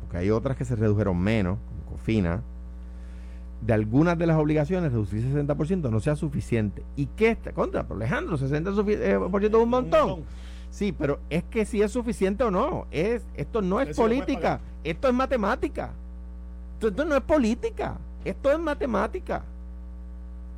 [0.00, 2.40] porque hay otras que se redujeron menos, como COFINA,
[3.60, 6.82] de algunas de las obligaciones reducir 60% no sea suficiente.
[6.96, 7.52] ¿Y qué está?
[7.52, 10.22] Contra, pero Alejandro, 60% eh, es un montón.
[10.70, 12.86] Sí, pero es que si es suficiente o no.
[12.90, 15.92] Es, esto no es política, esto es matemática.
[16.80, 19.44] Esto, no es política, esto es matemática.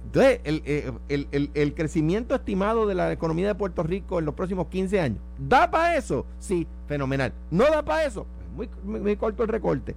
[0.07, 4.35] Entonces, eh, el, el, el, crecimiento estimado de la economía de Puerto Rico en los
[4.35, 6.27] próximos 15 años, ¿da para eso?
[6.39, 7.33] Sí, fenomenal.
[7.51, 8.27] ¿No da para eso?
[8.57, 9.95] Pues muy, muy corto el recorte.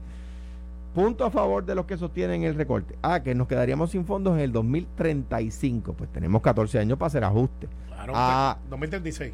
[0.94, 2.98] Punto a favor de los que sostienen el recorte.
[3.02, 5.92] Ah, que nos quedaríamos sin fondos en el 2035.
[5.94, 7.70] Pues tenemos 14 años para hacer ajustes.
[7.88, 9.34] Claro, ah, 2036.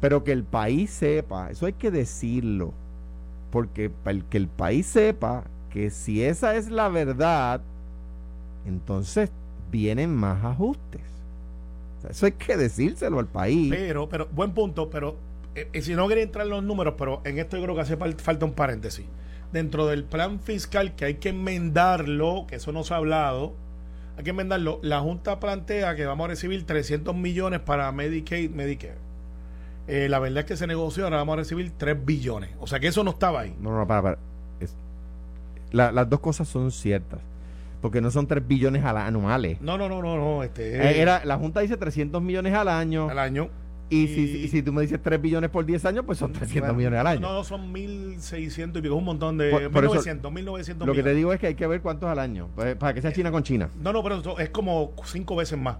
[0.00, 2.74] Pero que el país sepa, eso hay que decirlo.
[3.52, 7.60] Porque para que el país sepa que si esa es la verdad,
[8.66, 9.30] entonces
[9.70, 11.00] vienen más ajustes.
[12.08, 13.70] eso hay que decírselo al país.
[13.70, 15.16] Pero, pero, buen punto, pero
[15.54, 17.80] eh, eh, si no quería entrar en los números, pero en esto yo creo que
[17.80, 19.06] hace falta un paréntesis
[19.52, 23.54] dentro del plan fiscal que hay que enmendarlo, que eso no se ha hablado,
[24.16, 24.78] hay que enmendarlo.
[24.82, 28.96] La Junta plantea que vamos a recibir 300 millones para Medicaid, Medicare.
[29.88, 32.50] Eh, la verdad es que se negoció, ahora vamos a recibir 3 billones.
[32.60, 33.54] O sea que eso no estaba ahí.
[33.60, 34.31] No, no, para, para.
[35.72, 37.20] Las dos cosas son ciertas.
[37.80, 39.60] Porque no son 3 billones anuales.
[39.60, 40.16] No, no, no, no.
[40.16, 43.08] no este, eh, era, la Junta dice 300 millones al año.
[43.08, 43.50] Al año.
[43.92, 46.98] Y, si, si, tú me dices 3 billones por 10 años, pues son 300 millones
[46.98, 47.20] al año.
[47.20, 49.70] No, no, son 1.600 y pico, un montón de...
[49.70, 52.74] 1.900, 1.900 Lo que te digo es que hay que ver cuántos al año, pues,
[52.76, 53.68] para que sea China con China.
[53.82, 55.76] No, no, pero es como 5 veces más.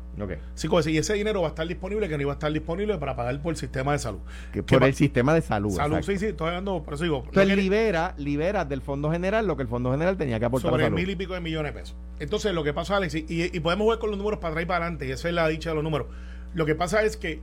[0.57, 0.93] 5 veces.
[0.93, 3.41] Y ese dinero va a estar disponible, que no iba a estar disponible para pagar
[3.41, 4.21] por el sistema de salud.
[4.53, 5.71] Que por el sistema de salud.
[5.71, 7.23] Salud, sí, sí, estoy hablando, por eso digo...
[7.25, 10.91] Entonces libera, libera del Fondo General lo que el Fondo General tenía que aportar Sobre
[10.91, 11.97] mil y pico de millones de pesos.
[12.19, 14.67] Entonces, lo que pasa, Alex, y, y podemos ver con los números para atrás y
[14.67, 16.09] para adelante, y esa es la dicha de los números.
[16.55, 17.41] Lo que pasa es que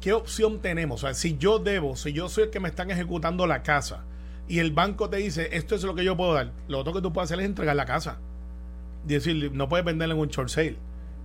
[0.00, 1.02] ¿qué opción tenemos?
[1.02, 4.04] O sea, si yo debo, si yo soy el que me están ejecutando la casa
[4.48, 7.02] y el banco te dice, esto es lo que yo puedo dar, lo otro que
[7.02, 8.18] tú puedes hacer es entregar la casa.
[9.06, 10.76] Y decir, no puedes venderla en un short sale.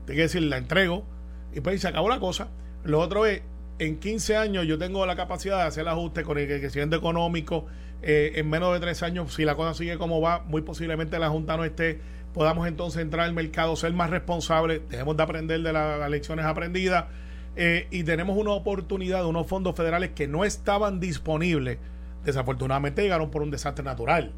[0.05, 1.05] Tienes que decir, la entrego
[1.53, 2.49] y pues se acabó la cosa.
[2.83, 3.41] Lo otro es,
[3.79, 7.65] en 15 años yo tengo la capacidad de hacer el ajuste con el crecimiento económico.
[8.01, 11.29] Eh, en menos de 3 años, si la cosa sigue como va, muy posiblemente la
[11.29, 12.01] Junta no esté.
[12.33, 17.05] Podamos entonces entrar al mercado, ser más responsables, dejemos de aprender de las lecciones aprendidas
[17.55, 21.77] eh, y tenemos una oportunidad de unos fondos federales que no estaban disponibles.
[22.25, 24.31] Desafortunadamente llegaron por un desastre natural.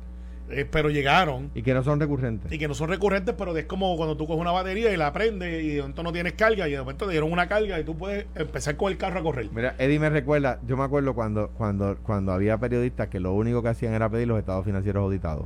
[0.50, 1.50] Eh, pero llegaron.
[1.56, 2.52] Y que no son recurrentes.
[2.52, 5.12] Y que no son recurrentes, pero es como cuando tú coges una batería y la
[5.12, 7.84] prendes y de momento no tienes carga y de momento te dieron una carga y
[7.84, 9.50] tú puedes empezar con el carro a correr.
[9.52, 13.64] Mira, Eddie me recuerda, yo me acuerdo cuando, cuando, cuando había periodistas que lo único
[13.64, 15.46] que hacían era pedir los estados financieros auditados.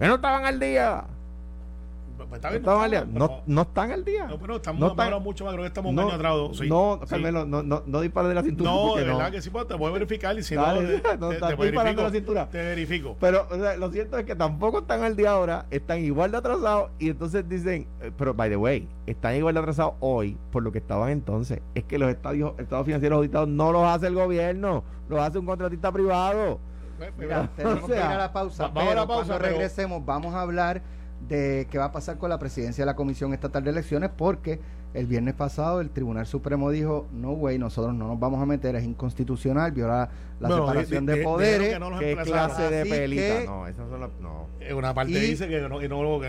[0.00, 1.04] Que no estaban al día.
[2.40, 4.26] Pues, no, no, están al día.
[4.26, 6.34] No, pero estamos no mucho más, creo que estamos un año atrás.
[6.54, 8.70] Sí, no, Carmelo, no, no, no de la cintura.
[8.70, 11.00] No, de verdad que sí, pues, te voy a verificar y si no, te,
[11.36, 12.48] te, verifico, la cintura.
[12.48, 13.16] te verifico.
[13.20, 13.46] Pero
[13.78, 17.48] lo cierto es que tampoco están al día ahora, están igual de atrasados y entonces
[17.48, 21.10] dicen, eh, pero by the way, están igual de atrasados hoy por lo que estaban
[21.10, 21.60] entonces.
[21.74, 25.46] Es que los estadios, estados financieros auditados no los hace el gobierno, los hace un
[25.46, 26.58] contratista privado.
[26.98, 28.68] Pues, Mira, tenemos que ir a la pausa.
[28.68, 29.26] Vamos a la pausa.
[29.26, 30.82] Cuando regresemos, vamos a hablar
[31.28, 34.60] de qué va a pasar con la presidencia de la Comisión Estatal de Elecciones porque
[34.94, 38.76] el viernes pasado el Tribunal Supremo dijo, no, güey, nosotros no nos vamos a meter,
[38.76, 41.78] es inconstitucional, viola la separación de, poderes.
[41.98, 43.44] ¿Qué clase de pelita?
[43.44, 44.46] no, eso son no.
[44.76, 45.80] Una parte dice que no,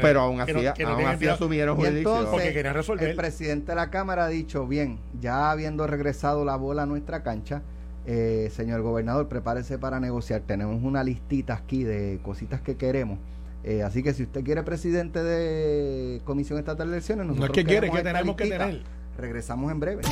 [0.01, 0.51] Pero aún así,
[0.83, 2.27] aún así asumieron jurisdicción.
[2.31, 3.09] Porque querían resolver.
[3.09, 7.21] El presidente de la Cámara ha dicho, bien, ya habiendo regresado la bola a nuestra
[7.21, 7.61] cancha,
[8.07, 10.41] eh, señor gobernador, prepárese para negociar.
[10.41, 13.19] Tenemos una listita aquí de cositas que queremos
[13.67, 17.57] eh, así que si usted quiere presidente de Comisión Estatal de Elecciones, nosotros no es
[17.57, 18.83] que quiere, que tenemos que tener.
[19.17, 20.03] Regresamos en breve.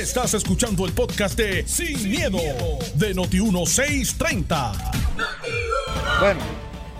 [0.00, 2.38] Estás escuchando el podcast de Sin, miedo,
[2.96, 4.72] de Noti1630.
[6.18, 6.40] Bueno,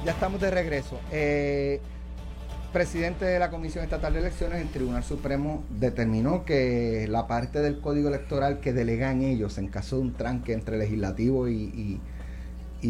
[0.04, 1.00] ya estamos de regreso.
[1.10, 1.80] Eh,
[2.72, 7.80] presidente de la Comisión Estatal de Elecciones, el Tribunal Supremo determinó que la parte del
[7.80, 12.00] código electoral que delegan ellos en caso de un tranque entre legislativo y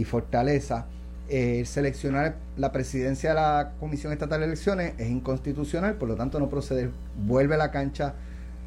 [0.05, 0.89] fortaleza,
[1.29, 6.39] eh, seleccionar la presidencia de la Comisión Estatal de Elecciones es inconstitucional, por lo tanto
[6.39, 8.15] no procede, vuelve la cancha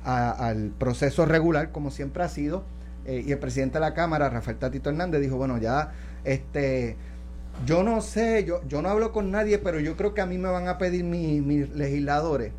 [0.03, 2.63] al proceso regular como siempre ha sido.
[3.05, 5.93] Eh, y el presidente de la Cámara, Rafael Tatito Hernández, dijo, bueno, ya,
[6.25, 6.97] este,
[7.65, 10.37] yo no sé, yo, yo no hablo con nadie, pero yo creo que a mí
[10.37, 12.51] me van a pedir mis, legisladores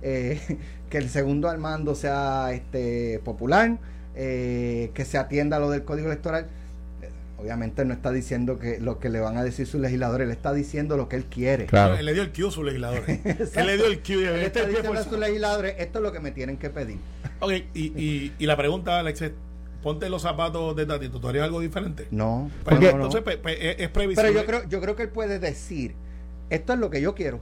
[0.00, 0.40] eh,
[0.88, 3.78] que el segundo al mando sea este, popular,
[4.14, 6.46] que se atienda lo del código electoral
[7.44, 10.52] obviamente no está diciendo que lo que le van a decir sus legisladores, él está
[10.52, 11.66] diciendo lo que él quiere.
[11.66, 11.96] Claro.
[11.96, 13.20] Él le dio el cue a sus legisladores.
[13.56, 14.14] él le dio el cue.
[14.28, 16.12] Él Este está es el pie diciendo por a su- sus legisladores, esto es lo
[16.12, 16.96] que me tienen que pedir.
[17.40, 19.32] Ok, y, y, y la pregunta, Alex, es:
[19.82, 22.08] ponte los zapatos de Tatito, ¿tú harías algo diferente?
[22.10, 22.94] No, Pues, no, no, no.
[23.04, 24.30] entonces, pues, pues, es, es previsible.
[24.30, 25.94] Pero yo creo, yo creo que él puede decir,
[26.50, 27.40] esto es lo que yo quiero.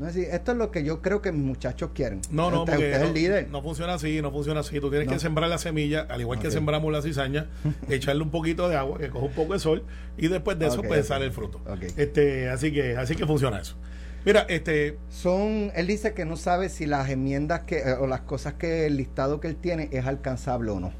[0.00, 2.22] No es decir, esto es lo que yo creo que mis muchachos quieren.
[2.30, 3.48] No, no, usted, porque usted es el líder.
[3.50, 4.80] no funciona así, no funciona así.
[4.80, 5.12] Tú tienes No.
[5.12, 7.48] que sembrar la semilla, al igual que sembramos la cizaña,
[7.88, 9.84] echarle un poquito de agua, que coja un poco de sol,
[10.16, 11.60] y después de eso pues sale el fruto.
[11.98, 13.76] Este, así que, así que funciona eso.
[14.24, 18.20] Mira, este, Son, él dice que no sabe si las enmiendas que, eh, o las
[18.22, 20.92] cosas que el listado que él tiene es alcanzable o no.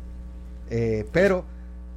[0.71, 1.45] Eh, pero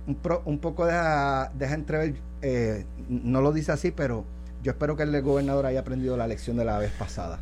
[0.07, 4.25] un, pro- un poco deja, deja entrever, eh, no lo dice así, pero
[4.63, 7.39] yo espero que el gobernador haya aprendido la lección de la vez pasada.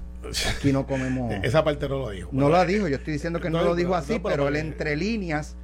[0.55, 1.34] Aquí no comemos.
[1.43, 2.29] esa parte no lo dijo.
[2.34, 4.47] No lo dijo, yo estoy diciendo que no, No, lo dijo así, no, pero- pero
[4.49, 5.55] él entre líneas,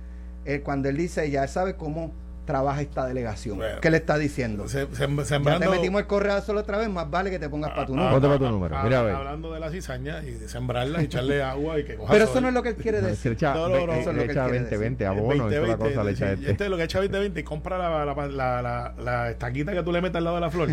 [0.45, 2.13] eh, cuando él dice, ya sabe cómo
[2.47, 3.57] trabaja esta delegación.
[3.57, 3.79] Bueno.
[3.79, 4.67] ¿Qué le está diciendo?
[4.67, 7.69] Se- Ya sembrando, te metimos el correo solo otra vez, más vale que te pongas
[7.71, 8.11] para tu Ah, número.
[8.13, 8.75] Ponte para tu número.
[8.77, 9.15] ah, Mira, a ver.
[9.15, 12.31] Hablando de la cizaña y de sembrarla, y echarle agua y que coja Pero sol.
[12.33, 13.33] eso no es lo que él quiere decir.
[13.33, 14.79] echa, No, no, no, le- eso es lo que echa él quiere 20, decir.
[14.79, 16.51] 20 El abono, 20, y toda la 20, cosa le echa este.
[16.51, 19.83] Este es lo que echa 2020 y compra la, la, la, la, la estaquita que
[19.83, 20.69] tú le metes al lado de la flor.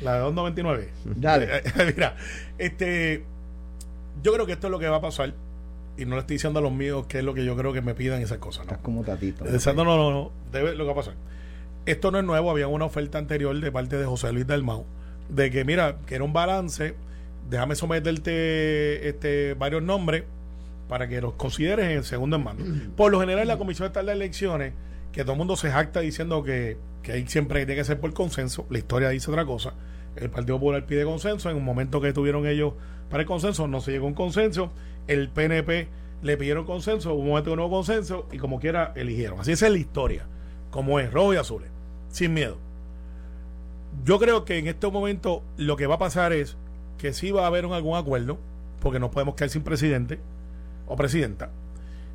[0.00, 0.86] la de 2.99.
[1.16, 1.62] Dale.
[1.94, 2.14] Mira,
[2.56, 3.24] este,
[4.22, 5.34] yo creo que esto es lo que va a pasar.
[6.00, 7.82] Y no le estoy diciendo a los míos qué es lo que yo creo que
[7.82, 8.66] me pidan esas cosas.
[8.66, 8.72] ¿no?
[8.72, 9.44] Estás como tatito.
[9.46, 10.32] Exacto, no, no, no.
[10.50, 11.14] Debe lo que va a pasar.
[11.86, 14.84] Esto no es nuevo, había una oferta anterior de parte de José Luis Dalmau
[15.34, 16.94] de que, mira, que era un balance,
[17.48, 20.24] déjame someterte este, varios nombres
[20.88, 22.64] para que los consideres en el segundo en mano.
[22.96, 24.72] Por lo general, la Comisión Estatal de Elecciones,
[25.12, 28.12] que todo el mundo se jacta diciendo que, que ahí siempre tiene que ser por
[28.12, 29.74] consenso, la historia dice otra cosa.
[30.20, 32.74] El Partido Popular pide consenso, en un momento que tuvieron ellos
[33.08, 34.70] para el consenso, no se llegó a un consenso,
[35.08, 35.88] el PNP
[36.22, 39.40] le pidieron consenso, hubo un momento de nuevo consenso y como quiera eligieron.
[39.40, 40.26] Así es la historia,
[40.70, 41.70] como es, rojo y azules,
[42.10, 42.58] sin miedo.
[44.04, 46.56] Yo creo que en este momento lo que va a pasar es
[46.98, 48.38] que sí va a haber un- algún acuerdo,
[48.80, 50.20] porque no podemos quedar sin presidente
[50.86, 51.50] o presidenta.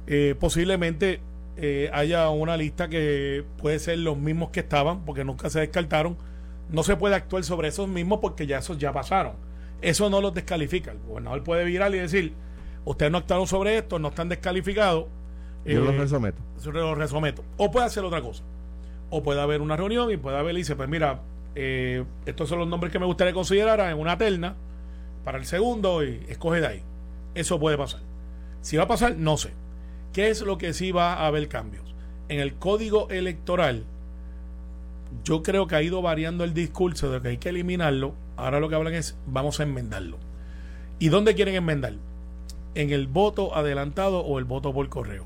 [0.07, 1.19] Eh, posiblemente
[1.57, 6.17] eh, haya una lista que puede ser los mismos que estaban, porque nunca se descartaron.
[6.69, 9.33] No se puede actuar sobre esos mismos porque ya esos ya pasaron.
[9.81, 10.91] Eso no los descalifica.
[10.91, 12.33] El gobernador puede virar y decir,
[12.85, 15.05] ustedes no actuaron sobre esto, no están descalificados.
[15.65, 16.41] Yo eh, los resometo.
[16.57, 17.43] eso lo resometo.
[17.57, 18.43] O puede hacer otra cosa.
[19.09, 21.21] O puede haber una reunión y puede haber y dice, pues mira,
[21.55, 24.55] eh, estos son los nombres que me gustaría considerar en una terna
[25.23, 26.83] para el segundo y escoge de ahí.
[27.33, 28.01] Eso puede pasar.
[28.61, 29.51] Si va a pasar, no sé.
[30.13, 31.93] ¿Qué es lo que sí va a haber cambios?
[32.29, 33.85] En el código electoral,
[35.23, 38.13] yo creo que ha ido variando el discurso de que hay que eliminarlo.
[38.37, 40.17] Ahora lo que hablan es, vamos a enmendarlo.
[40.99, 41.93] ¿Y dónde quieren enmendar?
[42.73, 45.25] En el voto adelantado o el voto por correo.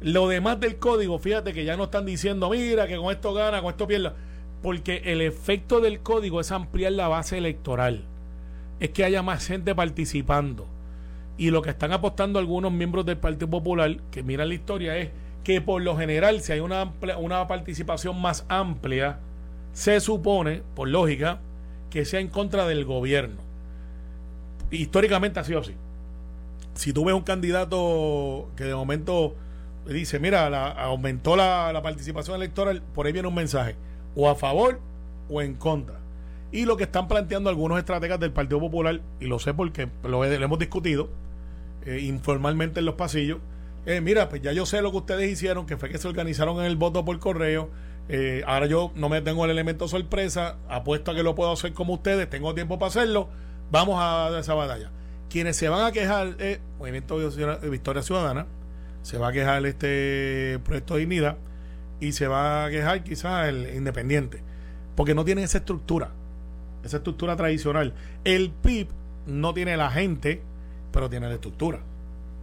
[0.00, 3.62] Lo demás del código, fíjate que ya no están diciendo, mira, que con esto gana,
[3.62, 4.14] con esto pierda.
[4.62, 8.04] Porque el efecto del código es ampliar la base electoral.
[8.80, 10.66] Es que haya más gente participando.
[11.36, 15.10] Y lo que están apostando algunos miembros del Partido Popular, que miran la historia, es
[15.44, 19.18] que por lo general, si hay una, una participación más amplia,
[19.72, 21.40] se supone, por lógica,
[21.90, 23.36] que sea en contra del gobierno.
[24.70, 25.74] Históricamente ha sido así.
[26.74, 29.34] Si tú ves un candidato que de momento
[29.86, 33.76] dice, mira, la- aumentó la, la participación electoral, por ahí viene un mensaje,
[34.16, 34.80] o a favor
[35.28, 36.00] o en contra.
[36.50, 40.24] Y lo que están planteando algunos estrategas del Partido Popular, y lo sé porque lo
[40.24, 41.10] hemos discutido
[41.84, 43.38] eh, informalmente en los pasillos,
[43.86, 46.58] eh, mira, pues ya yo sé lo que ustedes hicieron, que fue que se organizaron
[46.60, 47.70] en el voto por correo,
[48.08, 51.72] eh, ahora yo no me tengo el elemento sorpresa, apuesto a que lo puedo hacer
[51.72, 53.28] como ustedes, tengo tiempo para hacerlo,
[53.70, 54.90] vamos a esa batalla.
[55.28, 57.18] Quienes se van a quejar, eh, Movimiento
[57.70, 58.46] Victoria Ciudadana,
[59.02, 61.36] se va a quejar este Proyecto de Dignidad
[62.00, 64.42] y se va a quejar quizás el Independiente,
[64.96, 66.10] porque no tienen esa estructura,
[66.84, 67.94] esa estructura tradicional.
[68.24, 68.88] El PIB
[69.26, 70.42] no tiene la gente,
[70.92, 71.80] pero tiene la estructura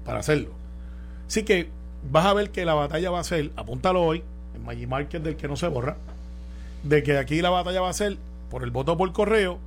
[0.03, 0.60] para hacerlo.
[1.31, 1.69] Así que
[2.11, 4.21] vas a ver que la batalla va a ser, apúntalo hoy,
[4.53, 5.95] en Magic Market del que no se borra,
[6.83, 8.17] de que aquí la batalla va a ser
[8.49, 9.57] por el voto por correo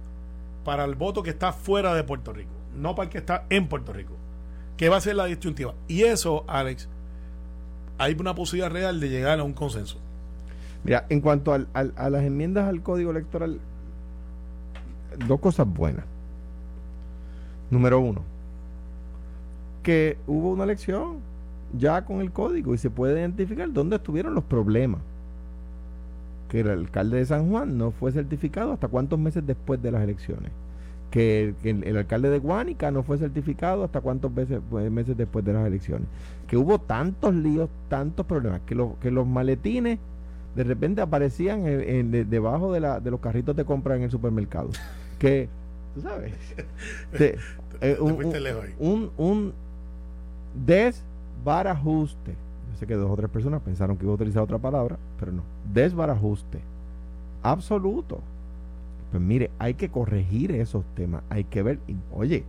[0.62, 3.66] para el voto que está fuera de Puerto Rico, no para el que está en
[3.66, 4.12] Puerto Rico,
[4.76, 5.72] que va a ser la disyuntiva.
[5.88, 6.86] Y eso, Alex,
[7.96, 9.96] hay una posibilidad real de llegar a un consenso.
[10.84, 13.58] Mira, en cuanto al- al- a las enmiendas al código electoral,
[15.26, 16.04] dos cosas buenas.
[17.70, 18.20] Número uno,
[19.82, 21.23] que hubo una elección
[21.78, 25.00] ya con el código y se puede identificar dónde estuvieron los problemas.
[26.48, 30.02] Que el alcalde de San Juan no fue certificado hasta cuántos meses después de las
[30.02, 30.52] elecciones.
[31.10, 34.90] Que el, que el- el alcalde de Guánica no fue certificado hasta cuántos meses, pues,
[34.90, 36.06] meses después de las elecciones.
[36.46, 39.98] Que hubo tantos líos, tantos problemas, que, los que los maletines
[40.56, 44.10] de repente aparecían en- en- debajo de, la, de los carritos de compra en el
[44.10, 44.70] supermercado.
[45.18, 45.48] Que,
[45.94, 46.32] tú sabes,
[47.80, 48.32] eh, un, un-
[48.78, 49.52] un, un
[51.44, 52.32] desbarajuste.
[52.72, 55.30] Yo sé que dos o tres personas pensaron que iba a utilizar otra palabra, pero
[55.32, 55.42] no.
[55.72, 56.60] Desbarajuste.
[57.42, 58.20] Absoluto.
[59.10, 61.22] Pues mire, hay que corregir esos temas.
[61.28, 61.78] Hay que ver,
[62.12, 62.44] oye,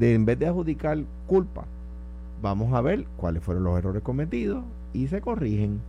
[0.00, 1.64] en vez de adjudicar culpa,
[2.42, 5.80] vamos a ver cuáles fueron los errores cometidos y se corrigen.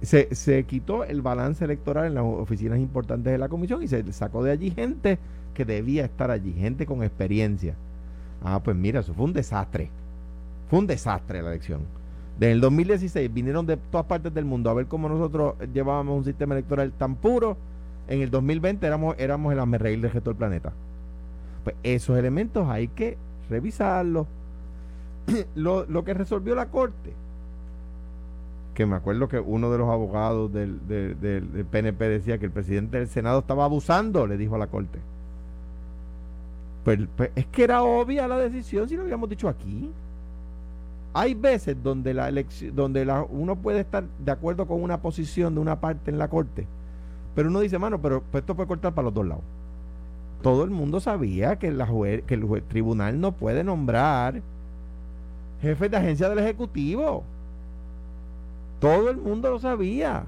[0.00, 4.12] Se, se quitó el balance electoral en las oficinas importantes de la comisión y se
[4.12, 5.18] sacó de allí gente
[5.54, 7.74] que debía estar allí, gente con experiencia.
[8.44, 9.90] Ah, pues mira, eso fue un desastre.
[10.72, 11.82] Fue un desastre la elección.
[12.38, 16.24] Desde el 2016 vinieron de todas partes del mundo a ver cómo nosotros llevábamos un
[16.24, 17.58] sistema electoral tan puro.
[18.08, 20.72] En el 2020 éramos, éramos el amerreír del resto del planeta.
[21.62, 23.18] Pues esos elementos hay que
[23.50, 24.26] revisarlos.
[25.56, 27.12] lo, lo que resolvió la Corte,
[28.72, 32.46] que me acuerdo que uno de los abogados del, del- del- del PNP decía que
[32.46, 35.00] el presidente del Senado estaba abusando, le dijo a la Corte.
[36.82, 39.90] Pues, pues, es que era obvia la decisión si lo habíamos dicho aquí.
[41.14, 45.54] Hay veces donde la elección, donde la, uno puede estar de acuerdo con una posición
[45.54, 46.66] de una parte en la corte,
[47.34, 49.44] pero uno dice, mano, pero pues esto puede cortar para los dos lados.
[50.42, 54.42] Todo el mundo sabía que, la que el jue- tribunal no puede nombrar
[55.60, 57.22] jefes de agencia del Ejecutivo.
[58.80, 60.24] Todo el mundo lo sabía.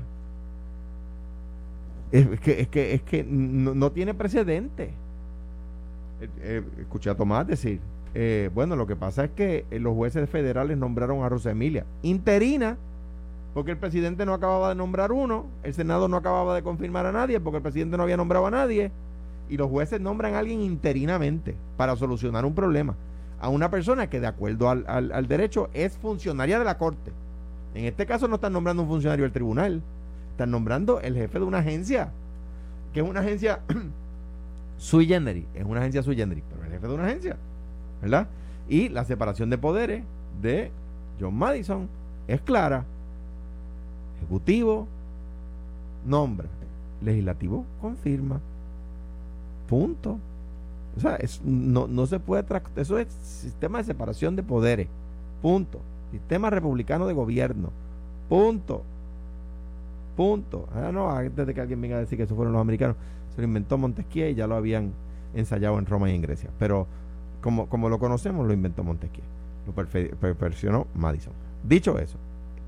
[2.13, 4.91] Es que, es que, es que no, no tiene precedente.
[6.21, 7.81] Eh, eh, escuché a Tomás decir,
[8.15, 11.85] eh, bueno, lo que pasa es que eh, los jueces federales nombraron a Rosa Emilia
[12.03, 12.77] interina,
[13.55, 17.13] porque el presidente no acababa de nombrar uno, el Senado no acababa de confirmar a
[17.13, 18.91] nadie, porque el presidente no había nombrado a nadie,
[19.49, 22.95] y los jueces nombran a alguien interinamente para solucionar un problema,
[23.41, 27.13] a una persona que de acuerdo al, al- al derecho es funcionaria de la Corte.
[27.75, 29.83] En este caso no están nombrando un funcionario del tribunal,
[30.31, 32.11] están nombrando el jefe de una agencia,
[32.93, 33.61] que es una agencia
[34.79, 37.37] sui generis, es una agencia sui generis, pero el jefe de una agencia,
[38.03, 38.29] ¿verdad?
[38.69, 40.05] Y la separación de poderes
[40.41, 40.71] de
[41.21, 41.89] John Madison
[42.29, 42.85] es clara.
[44.19, 44.87] Ejecutivo
[46.07, 46.49] nombra,
[47.03, 48.41] legislativo confirma.
[49.69, 50.19] Punto.
[50.97, 52.45] O sea, es- no, no se puede
[52.77, 54.89] eso es sistema de separación de poderes.
[55.43, 55.81] Punto.
[56.13, 57.71] Sistema republicano de gobierno.
[58.29, 58.83] Punto.
[60.17, 60.69] Punto.
[60.75, 62.97] Ah, no, antes de que alguien venga a decir que eso fueron los americanos,
[63.35, 64.93] se lo inventó Montesquieu y ya lo habían
[65.35, 66.51] ensayado en Roma y en Grecia.
[66.59, 66.87] Pero
[67.45, 69.23] como, como lo conocemos, lo inventó Montesquieu.
[69.67, 71.35] Lo perfe- perfeccionó Madison.
[71.63, 72.17] Dicho eso,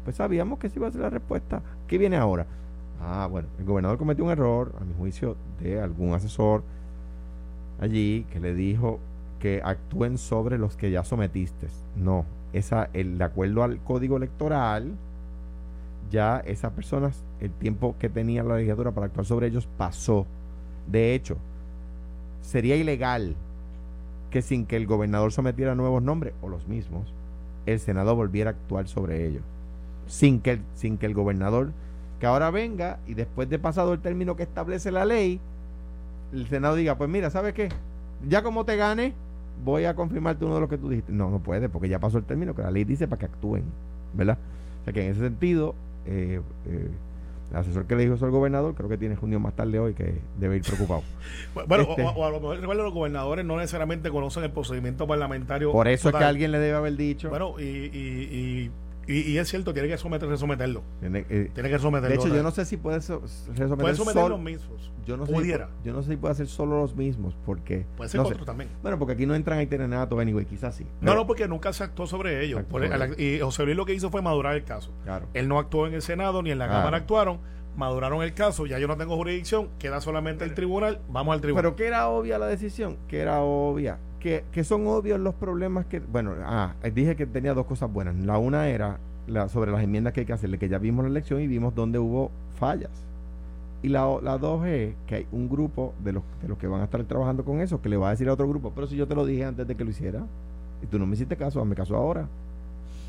[0.05, 1.63] pues sabíamos que esa iba a ser la respuesta.
[1.87, 2.45] ¿Qué viene ahora?
[3.01, 6.63] Ah, bueno, el gobernador cometió un error, a mi juicio, de algún asesor
[7.81, 9.01] allí que le dijo
[9.41, 11.69] que actúen sobre los que ya sometiste.
[11.97, 14.93] No, esa, el, de acuerdo al código electoral,
[16.11, 20.27] ya esas personas, el tiempo que tenía la legislatura para actuar sobre ellos pasó.
[20.87, 21.39] De hecho,
[22.43, 23.37] sería ilegal
[24.37, 27.11] que sin que el gobernador sometiera nuevos nombres o los mismos,
[27.65, 29.43] el Senado volviera a actuar sobre ellos.
[30.09, 31.71] Sin que el, sin que el gobernador,
[32.21, 35.41] que ahora venga y después de pasado el término que establece la ley,
[36.35, 37.71] el Senado diga, pues mira, ¿sabes qué?
[38.29, 39.15] Ya como te gane,
[39.65, 41.13] voy a confirmarte uno de los que tú dijiste.
[41.13, 43.65] No, no puede, porque ya pasó el término que la ley dice para que actúen,
[44.13, 44.37] ¿verdad?
[44.83, 46.91] O sea que en ese sentido, eh, eh,
[47.51, 49.95] el asesor que le dijo eso al gobernador, creo que tiene junio más tarde hoy
[49.95, 51.03] que debe ir preocupado.
[51.67, 55.73] Bueno, Este- o, o a lo mejor los gobernadores no necesariamente conocen el procedimiento parlamentario.
[55.73, 57.29] Por eso es que alguien le debe haber dicho.
[57.31, 57.69] Bueno, y, y,
[58.33, 58.71] y,
[59.07, 60.83] y, y es cierto, tiene que someter, someterlo.
[61.01, 62.09] tiene- eh, Tiene que someterlo.
[62.09, 63.23] de hecho, yo no sé si puede so-
[63.55, 64.91] resometer Puede someter sol- los mismos.
[65.07, 65.69] yo no sé Pudiera.
[65.83, 67.87] Si, yo no sé si puede hacer solo los mismos, porque.
[67.97, 68.33] Puede ser no sé.
[68.35, 68.71] otro también.
[68.83, 70.87] Bueno, porque aquí no entran a itineranato, anyway, quizás sí.
[71.01, 72.61] No, no, porque nunca se actuó sobre ellos.
[72.61, 74.93] Actuó Por el- sobre y José Luis lo que hizo fue madurar el caso.
[75.05, 75.27] Claro.
[75.35, 76.81] Él no actuó en el Senado ni en la Claro.
[76.81, 77.39] Cámara actuaron,
[77.77, 81.65] maduraron el caso, ya yo no tengo jurisdicción, queda solamente el tribunal, vamos al tribunal.
[81.65, 85.87] Pero que era obvia la decisión, que era obvia, que, que son obvios los problemas
[85.87, 88.17] que, bueno, ah, dije que tenía dos cosas buenas.
[88.17, 91.11] La una era la, sobre las enmiendas que hay que hacerle, que ya vimos la
[91.11, 92.91] elección y vimos dónde hubo fallas.
[93.83, 96.81] Y la, la dos es que hay un grupo de los, de los que van
[96.81, 98.97] a estar trabajando con eso que le va a decir a otro grupo, pero si
[98.97, 100.25] yo te lo dije antes de que lo hiciera,
[100.83, 102.27] y tú no me hiciste caso, hazme caso ahora.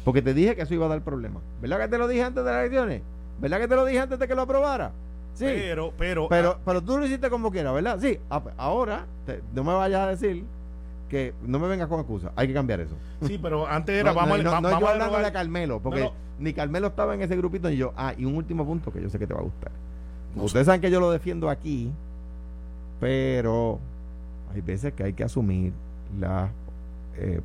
[0.03, 1.43] Porque te dije que eso iba a dar problemas.
[1.61, 3.01] ¿Verdad que te lo dije antes de las elecciones?
[3.39, 4.91] ¿Verdad que te lo dije antes de que lo aprobara?
[5.33, 5.45] Sí.
[5.45, 7.99] pero, pero, Pero, pero tú lo hiciste como quieras, ¿verdad?
[8.01, 8.17] Sí.
[8.29, 10.43] Ah, pues, Ahora, te- no me vayas a decir
[11.09, 12.31] que no me vengas con excusas.
[12.35, 12.95] Hay que cambiar eso.
[13.21, 15.79] ah, sí, pero antes era, no, vamos, no, no, no vamos yo derogar- a Carmelo,
[15.79, 16.11] porque No, no.
[16.39, 17.93] ni Carmelo estaba en ese grupito ni yo.
[17.95, 19.71] Ah, y un último punto que yo sé que te va a gustar.
[20.35, 21.91] No Ustedes saben que yo lo defiendo aquí,
[22.99, 23.79] pero
[24.53, 25.71] hay veces que hay que asumir
[26.19, 26.49] la,
[27.17, 27.41] eh,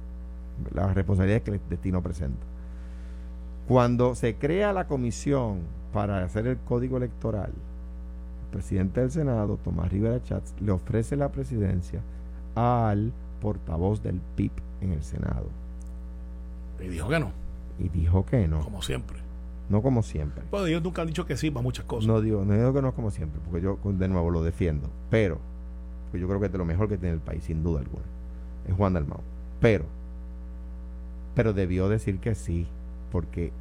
[0.75, 2.41] las responsabilidades que el destino presenta.
[3.69, 5.61] Cuando se crea la comisión
[5.93, 11.31] para hacer el código electoral, el presidente del Senado, Tomás Rivera Chats, le ofrece la
[11.31, 12.01] presidencia
[12.55, 15.47] al portavoz del PIB en el Senado.
[16.81, 17.31] Y dijo que no,
[17.79, 19.19] Y dijo que no, como siempre.
[19.69, 20.43] no como siempre.
[20.51, 22.07] Pues ellos nunca han dicho que sí para muchas cosas.
[22.07, 24.89] No digo, no digo que no es como siempre, porque yo de nuevo lo defiendo,
[25.11, 25.39] pero
[26.11, 28.05] pues yo creo que es de lo mejor que tiene el país, sin duda alguna.
[28.69, 29.21] Es Juan Dalmau.
[29.61, 29.85] Pero,
[31.35, 32.67] pero debió decir que sí,
[33.11, 33.53] porque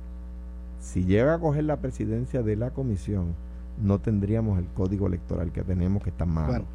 [0.82, 3.34] si llega a coger la presidencia de la comisión,
[3.82, 6.48] no tendríamos el código electoral que tenemos que está malo.
[6.48, 6.66] Bueno,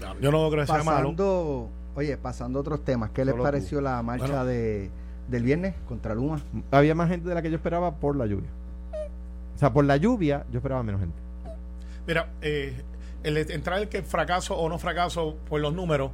[0.00, 0.96] No, yo no creo que sea malo.
[1.08, 3.42] pasando, oye, pasando a otros temas, ¿qué les tú.
[3.42, 4.44] pareció la marcha Bueno.
[4.44, 4.90] de,
[5.30, 6.42] del viernes contra Luma?
[6.70, 8.50] Había más gente de la que yo esperaba por la lluvia.
[9.54, 11.16] O sea, por la lluvia yo esperaba menos gente.
[12.06, 12.82] Mira, eh,
[13.22, 16.10] el entrar el que fracaso o no fracaso por los números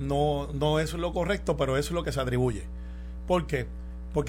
[0.00, 2.64] no, no es lo correcto, pero eso es lo que se atribuye.
[3.26, 3.66] ¿Por qué?
[3.66, 3.76] Porque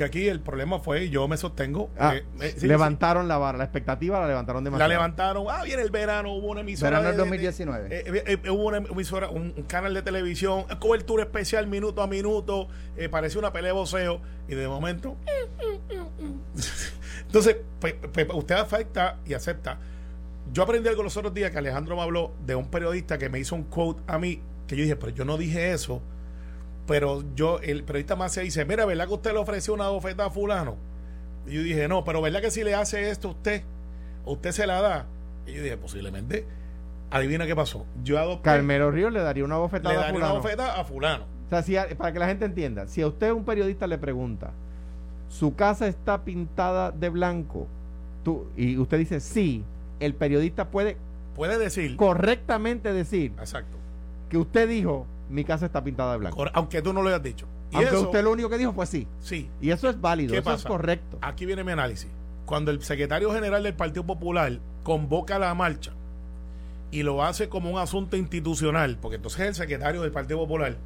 [0.03, 3.57] aquí el problema fue, y yo me sostengo, Ah, eh, eh, sí, levantaron la vara,
[3.57, 4.87] la expectativa la levantaron demasiado.
[4.89, 6.99] la levantaron, ah, viene el verano, hubo una emisora.
[6.99, 8.03] Verano del de- de- 2019.
[8.45, 12.67] eh, hubo una emisora, un, un canal de televisión, cobertura especial minuto a minuto,
[13.11, 15.15] parecía una pelea de voceo, y de momento.
[17.25, 19.79] Entonces, pues, pues, usted afecta y acepta.
[20.51, 23.39] Yo aprendí algo los otros días que Alejandro me habló de un periodista que me
[23.39, 26.01] hizo un quote a mí, que yo dije, pero yo no dije eso.
[26.89, 30.25] Pero yo, el periodista más se dice, mira, ¿verdad que usted le ofreció una bofeta
[30.25, 30.75] a fulano?
[31.47, 33.63] Y yo dije, no, pero ¿verdad que si le hace esto a usted,
[34.25, 35.05] usted se la da?
[35.47, 36.45] Y yo dije, posiblemente.
[37.11, 37.85] Adivina qué pasó.
[38.03, 40.41] Yo adopté, Carmelo Ríos le daría una le bofetada a daría una fulano.
[40.43, 41.23] bofeta a fulano.
[41.45, 43.97] O sea, si a- para que la gente entienda, si a usted un periodista le
[43.97, 44.51] pregunta,
[45.29, 47.67] ¿su casa está pintada de blanco?
[48.23, 49.63] Tú, y usted dice sí,
[49.99, 50.97] el periodista puede
[51.35, 51.95] Puede decir.
[51.97, 53.77] correctamente decir Exacto.
[54.29, 56.45] que usted dijo, mi casa está pintada de blanco.
[56.53, 57.47] Aunque tú no lo hayas dicho.
[57.71, 59.07] Y Aunque eso, usted lo único que dijo fue sí.
[59.19, 59.49] sí.
[59.61, 60.69] Y eso es válido, ¿Qué eso es pasa?
[60.69, 61.19] correcto.
[61.21, 62.09] Aquí viene mi análisis.
[62.45, 65.91] Cuando el secretario general del Partido Popular convoca la marcha
[66.91, 70.77] y lo hace como un asunto institucional, porque entonces el secretario del Partido Popular,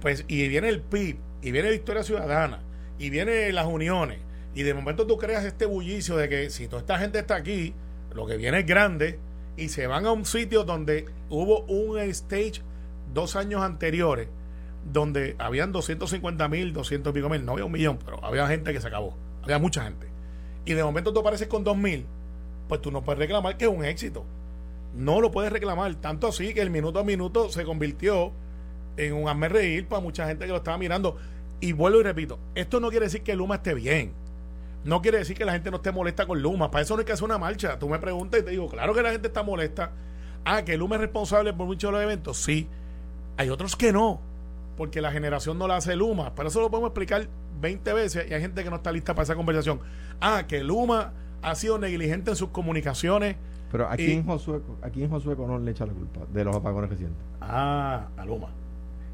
[0.00, 2.60] pues, y viene el PIB, y viene Victoria Ciudadana,
[2.98, 4.18] y viene las uniones,
[4.54, 7.74] y de momento tú creas este bullicio de que si toda esta gente está aquí,
[8.14, 9.18] lo que viene es grande,
[9.56, 12.62] y se van a un sitio donde hubo un stage
[13.14, 14.28] dos años anteriores,
[14.92, 18.72] donde habían 250 mil, 200 y pico mil, no había un millón, pero había gente
[18.72, 20.08] que se acabó, había mucha gente.
[20.64, 22.06] Y de momento tú apareces con 2 mil,
[22.68, 24.24] pues tú no puedes reclamar que es un éxito.
[24.94, 28.32] No lo puedes reclamar, tanto así que el minuto a minuto se convirtió
[28.96, 31.16] en un hazme reír para mucha gente que lo estaba mirando.
[31.60, 34.12] Y vuelvo y repito, esto no quiere decir que Luma esté bien.
[34.84, 36.70] No quiere decir que la gente no esté molesta con Luma.
[36.70, 37.78] Para eso no hay que hacer una marcha.
[37.78, 39.92] Tú me preguntas y te digo, claro que la gente está molesta.
[40.44, 42.36] Ah, que Luma es responsable por muchos de los eventos.
[42.36, 42.68] Sí.
[43.36, 44.20] Hay otros que no.
[44.76, 46.34] Porque la generación no la hace Luma.
[46.34, 47.28] Pero eso lo podemos explicar
[47.60, 49.80] 20 veces y hay gente que no está lista para esa conversación.
[50.20, 51.12] Ah, que Luma
[51.42, 53.36] ha sido negligente en sus comunicaciones.
[53.70, 56.56] Pero aquí Y- en Josué, aquí en Josué no le echa la culpa de los
[56.56, 57.18] apagones recientes.
[57.40, 58.48] Ah, a Luma.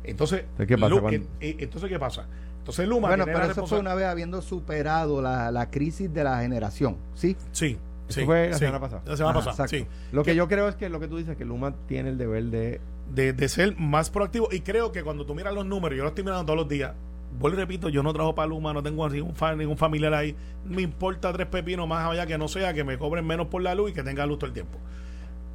[0.04, 2.26] Entonces, Entonces, ¿qué pasa Lu- cuando- eh, entonces ¿qué pasa?
[2.58, 6.24] Entonces Luma Bueno, pero la eso fue una vez habiendo superado la, la crisis de
[6.24, 7.36] la generación, ¿sí?
[7.52, 8.58] Sí, Eso sí, fue la sí.
[8.60, 9.02] semana pasada.
[9.06, 9.86] La semana Ajá, pasada, exacto.
[9.90, 10.06] sí.
[10.14, 12.18] Lo que Que- yo creo es que lo que tú dices, que Luma tiene el
[12.18, 12.80] deber de...
[13.12, 14.48] de, ser más proactivo.
[14.52, 16.92] Y creo que cuando tú miras los números, yo los estoy mirando todos los días.
[17.38, 20.34] Vuelvo y repito, yo no trabajo para Luma, no tengo ningún, fa- ningún familiar ahí.
[20.64, 23.74] Me importa tres pepinos más allá que no sea que me cobren menos por la
[23.74, 24.78] luz y que tenga luz todo el tiempo.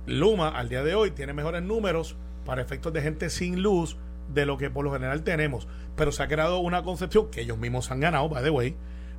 [0.05, 3.97] Luma, al día de hoy, tiene mejores números para efectos de gente sin luz
[4.33, 5.67] de lo que por lo general tenemos.
[5.95, 8.75] Pero se ha creado una concepción que ellos mismos han ganado, by the way,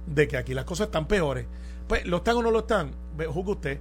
[0.07, 1.47] de que aquí las cosas están peores.
[1.89, 2.93] Pues, ¿lo están o no lo están?
[3.17, 3.81] Juzgue usted.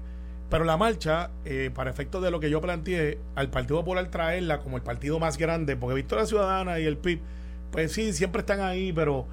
[0.49, 4.59] Pero la marcha, eh, para efectos de lo que yo planteé, al Partido Popular traerla
[4.59, 7.21] como el partido más grande, porque Victoria Ciudadana y el PIB,
[7.71, 9.25] pues sí, siempre están ahí, pero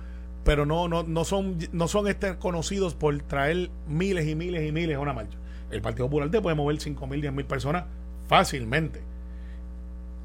[0.45, 4.73] pero no no no son no son este, conocidos por traer miles y miles y
[4.73, 5.37] miles a una marcha.
[5.71, 7.85] El Partido Popular te puede mover 5 mil, 10 mil personas
[8.27, 9.03] fácilmente.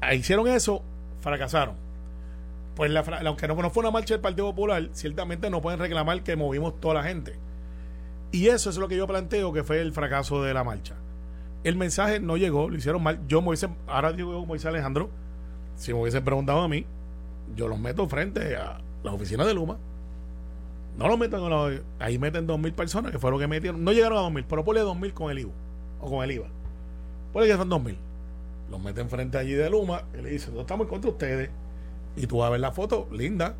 [0.00, 0.82] Ah, Hicieron eso,
[1.20, 1.76] fracasaron.
[2.74, 6.22] Pues la, aunque no, no fue una marcha del Partido Popular, ciertamente no pueden reclamar
[6.22, 7.38] que movimos toda la gente.
[8.32, 10.94] Y eso es lo que yo planteo que fue el fracaso de la marcha.
[11.64, 13.20] El mensaje no llegó, lo hicieron mal.
[13.28, 15.10] Yo me hubiese, ahora digo dice Alejandro,
[15.76, 16.86] si me hubiesen preguntado a mí,
[17.54, 19.78] yo los meto frente a las oficinas de Luma.
[20.98, 23.84] No los metan en la- ahí meten dos mil personas, que fue lo que metieron.
[23.84, 25.52] No llegaron a dos mil, pero ponle dos mil con el IVA
[26.00, 26.46] o con el IVA.
[27.32, 27.98] Ponle que son dos mil.
[28.70, 31.50] Los meten frente allí de Luma y le dicen, no estamos contra ustedes.
[32.16, 33.54] Y tú vas a ver la foto, linda.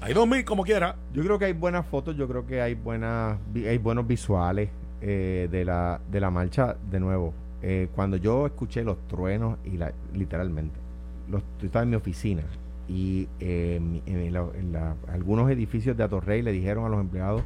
[0.00, 0.96] Hay dos mil como quiera.
[1.12, 4.70] Yo creo que hay buenas fotos, yo creo que hay buenas, vi- hay buenos visuales
[5.00, 6.76] eh, de la de la marcha.
[6.90, 10.78] De nuevo, eh, cuando yo escuché los truenos y la, literalmente,
[11.28, 12.42] los, yo estaba en mi oficina
[12.88, 16.88] y eh, en, mi- en la- en la- algunos edificios de Atorrey le dijeron a
[16.88, 17.42] los empleados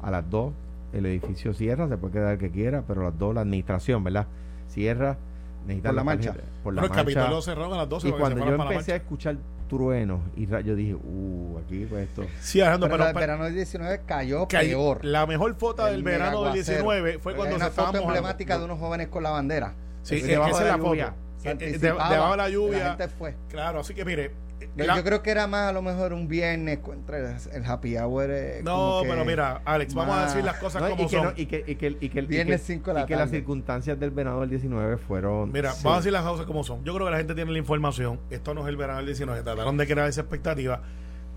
[0.00, 0.52] a las 2
[0.92, 4.02] el edificio cierra, se puede quedar el que quiera, pero a las 2 la administración,
[4.04, 4.26] ¿verdad?
[4.68, 5.18] Cierra,
[5.66, 6.32] necesitan Por la marcha.
[6.32, 7.14] tarjeta- Por la Pero el marcha.
[7.14, 9.36] Capitolio cerrado a las 12 Y para que se cuando yo empecé a escuchar
[9.70, 12.24] truenos, y yo dije, uh, aquí pues esto.
[12.40, 15.04] Sí, Alejandro, Pero, pero, el verano del 19 cayó hay- peor.
[15.04, 16.76] la mejor foto El del verano del megaguacero.
[16.90, 19.72] 19 fue cuando una se foto emblemática de unos jóvenes con la bandera.
[20.02, 21.14] Sí, es que debajo esa de es la la foto.
[21.40, 22.88] Se Eh, eh, de- anticipaba debajo de la lluvia.
[22.90, 23.34] gente fue.
[23.48, 24.30] Claro, así que mire.
[24.76, 27.96] Yo, la- yo creo que era más a lo mejor un viernes contra el, happy
[27.96, 28.28] hour.
[28.30, 31.08] eh, no, como que pero mira, Alex, vamos a decir las cosas No, y, como
[31.08, 31.24] que son.
[31.24, 33.14] no- y que, y que, y que, y Viernes que- cinco de la y que
[33.16, 33.38] las tarde.
[33.38, 35.50] circunstancias del verano del 19 fueron.
[35.50, 35.80] Mira, Sí.
[35.82, 36.84] vamos a decir las cosas como son.
[36.84, 38.20] Yo creo que la gente tiene la información.
[38.28, 39.42] Esto no es el verano del 19.
[39.42, 40.82] Trataron de crear esa expectativa.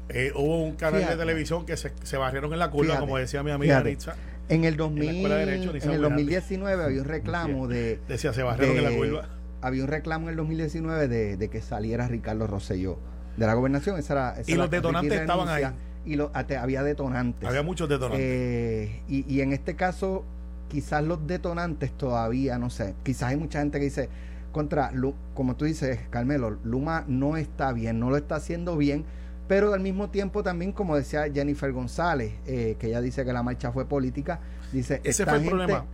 [0.10, 1.16] Eh, hubo un canal Fíjate.
[1.16, 3.80] de televisión que se, se barrieron en la curva, Fíjate, como decía mi amiga.
[3.80, 4.16] Ritza.
[4.49, 6.01] En el, la 2000, Escuela de Derecho, en el Williams.
[6.01, 8.01] 2019 había un reclamo de.
[8.10, 9.30] Decía, se barrieron en la curva.
[9.64, 12.99] Había un reclamo en el 2019 de, de que saliera Ricardo Rosselló
[13.38, 13.97] de la gobernación.
[13.97, 15.66] Esa era, esa Y los detonantes estaban ahí.
[16.05, 17.47] Y lo, había detonantes.
[17.47, 18.20] Había muchos detonantes.
[18.22, 20.26] Eh, y, y en este caso,
[20.68, 24.09] quizás los detonantes todavía, no sé, quizás hay mucha gente que dice,
[24.51, 29.05] contra, Lu- como tú dices, Carmelo, Luma no está bien, no lo está haciendo bien,
[29.47, 33.41] pero al mismo tiempo también, como decía Jennifer González, eh, que ella dice que la
[33.43, 34.39] marcha fue política,
[34.74, 35.86] dice, Ese fue el gente- problema.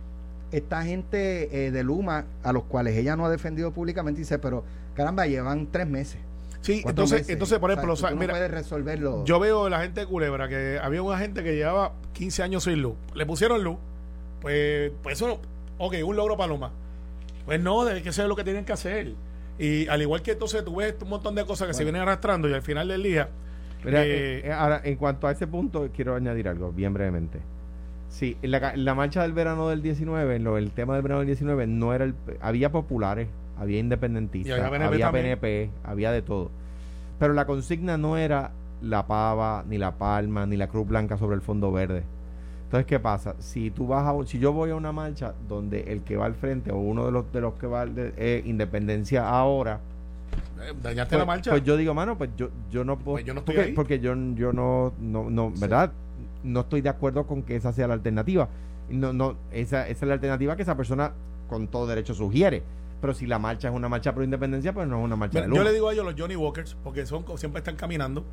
[0.52, 4.64] Esta gente eh, de Luma, a los cuales ella no ha defendido públicamente, dice, pero
[4.94, 6.20] caramba, llevan tres meses.
[6.60, 7.30] Sí, entonces, meses.
[7.30, 9.24] entonces, por O sea, ejemplo, tú o sea, no mira, puedes resolverlo.
[9.24, 12.82] Yo veo la gente de Culebra que había una gente que llevaba 15 años sin
[12.82, 12.94] luz.
[13.14, 13.78] Le pusieron luz.
[14.40, 15.40] Pues, pues eso,
[15.78, 16.72] ok, un logro paloma.
[17.46, 19.14] Pues no, debe que ser lo que tienen que hacer.
[19.58, 22.48] Y al igual que entonces tú ves un montón de cosas que se vienen arrastrando
[22.48, 23.28] y al final del día.
[23.84, 27.40] Mira, eh, eh, eh, ahora, en cuanto a ese punto, quiero añadir algo, bien brevemente.
[28.10, 31.28] Sí, la, la marcha del verano del 19, en lo, el tema del verano del
[31.28, 35.24] 19, no era el, había populares, había independentistas, había PNP había también.
[35.24, 36.50] PNP, había de todo.
[37.20, 38.50] Pero la consigna no era
[38.82, 42.02] la pava, ni la palma, ni la cruz blanca sobre el fondo verde.
[42.64, 43.36] Entonces, ¿qué pasa?
[43.38, 46.34] Si tú vas a, si yo voy a una marcha donde el que va al
[46.34, 49.80] frente o uno de los de los que va al de, eh, independencia ahora,
[50.60, 51.50] eh, dañaste pues, la marcha.
[51.50, 53.16] pues yo digo, mano, pues yo, yo no puedo.
[53.16, 53.74] Pues yo no estoy porque, ahí.
[53.74, 55.92] porque yo, yo no, no, no ¿verdad?
[56.42, 58.48] No estoy de acuerdo con que esa sea la alternativa.
[58.88, 61.12] No, no, esa, esa es la alternativa que esa persona
[61.48, 62.62] con todo derecho sugiere.
[63.00, 65.48] Pero si la marcha es una marcha pro independencia, pues no es una marcha Mira,
[65.50, 68.24] de yo le digo a ellos los Johnny Walkers, porque son siempre están caminando.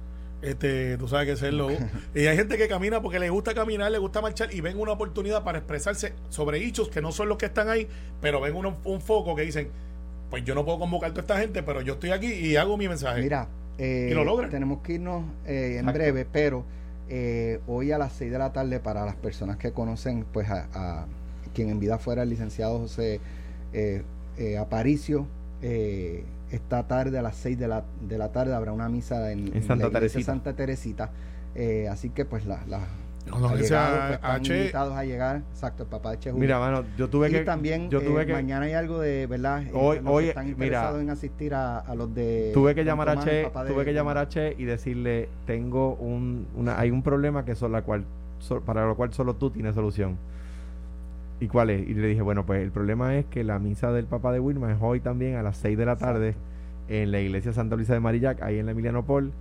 [0.41, 1.70] Este, tú sabes que es lo.
[2.16, 4.91] y hay gente que camina porque le gusta caminar, le gusta marchar y ven una
[4.91, 7.88] oportunidad para expresarse sobre hechos que no son los que están ahí,
[8.22, 9.70] pero ven uno- un foco que dicen,
[10.30, 12.78] pues yo no puedo convocar a toda esta gente, pero yo estoy aquí y hago
[12.78, 13.22] mi mensaje.
[13.22, 13.47] Mira,
[13.80, 14.49] eh, Y lo logran.
[14.51, 15.93] tenemos que irnos eh, en Exacto.
[15.99, 16.66] breve, pero
[17.10, 20.68] eh, hoy a las 6 de la tarde, para las personas que conocen, pues a,
[20.74, 21.05] a
[21.53, 23.20] quien en vida fuera el licenciado José
[23.74, 24.03] eh,
[24.38, 25.28] eh, Aparicio,
[25.62, 29.55] eh, esta tarde a las 6 de la, de la tarde habrá una misa en,
[29.55, 30.26] En Santa la iglesia Teresita.
[30.32, 31.12] Santa Teresita.
[31.55, 32.82] Eh, así que pues la, la
[33.32, 36.42] A- pues, están a Che- invitados a llegar, exacto, el papá de Che Julio.
[36.42, 37.40] Mira, mano, yo tuve y que.
[37.42, 38.34] también yo tuve eh, que.
[38.34, 39.64] mañana hay algo de, ¿verdad?
[39.64, 42.52] Eh, Hoy- que hoy, están mira, interesados en asistir a, a los de...
[42.54, 46.48] Tuve que llamar a Che, de- tuve que llamar a Che y decirle, tengo un,
[46.56, 48.06] una, hay un problema que son la cual,
[48.40, 50.18] so- para lo cual solo tú tienes solución.
[51.40, 51.88] ¿Y cuál es?
[51.88, 54.72] Y le dije, bueno, pues el problema es que la misa del papá de Wilma
[54.72, 56.34] es hoy también a las 6 de la tarde
[56.90, 59.32] en la iglesia Santa Luisa de Marillac, ahí en la Emiliano Paul,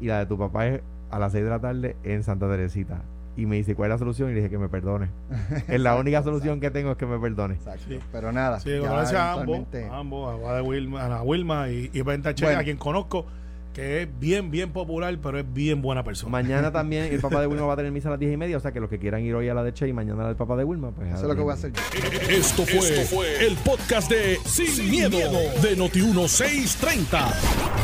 [0.00, 3.00] y la de tu papá es a las 6 de la tarde en Santa Teresita.
[3.40, 4.28] Y me dice, ¿cuál es la solución?
[4.30, 5.08] Y le dije que me perdone.
[5.68, 7.54] es la única solución que tengo es que me perdone.
[7.54, 7.84] Exacto.
[7.88, 7.98] Sí.
[8.12, 11.88] Pero nada, Sí, gracias a ambos, a ambos, a, la Wilma, a la Wilma y,
[11.92, 12.60] y Venta Che, Bueno.
[12.60, 13.24] a quien conozco,
[13.72, 16.30] que es bien, bien popular, pero es bien buena persona.
[16.30, 18.56] Mañana también el papá de Wilma va a tener misa a las 10 y media,
[18.56, 20.22] o sea que los que quieran ir hoy a la de Che y mañana a
[20.22, 21.80] la del papá de Wilma, pues Eso es lo que voy a hacer yo.
[22.28, 25.18] Esto fue, el podcast de Sin, miedo,
[25.62, 27.34] de Noti1630.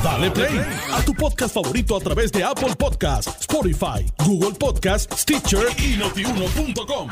[0.03, 0.61] Dale play
[0.93, 7.09] a tu podcast favorito a través de Apple Podcasts, Spotify, Google Podcasts, Stitcher y notiuno.com.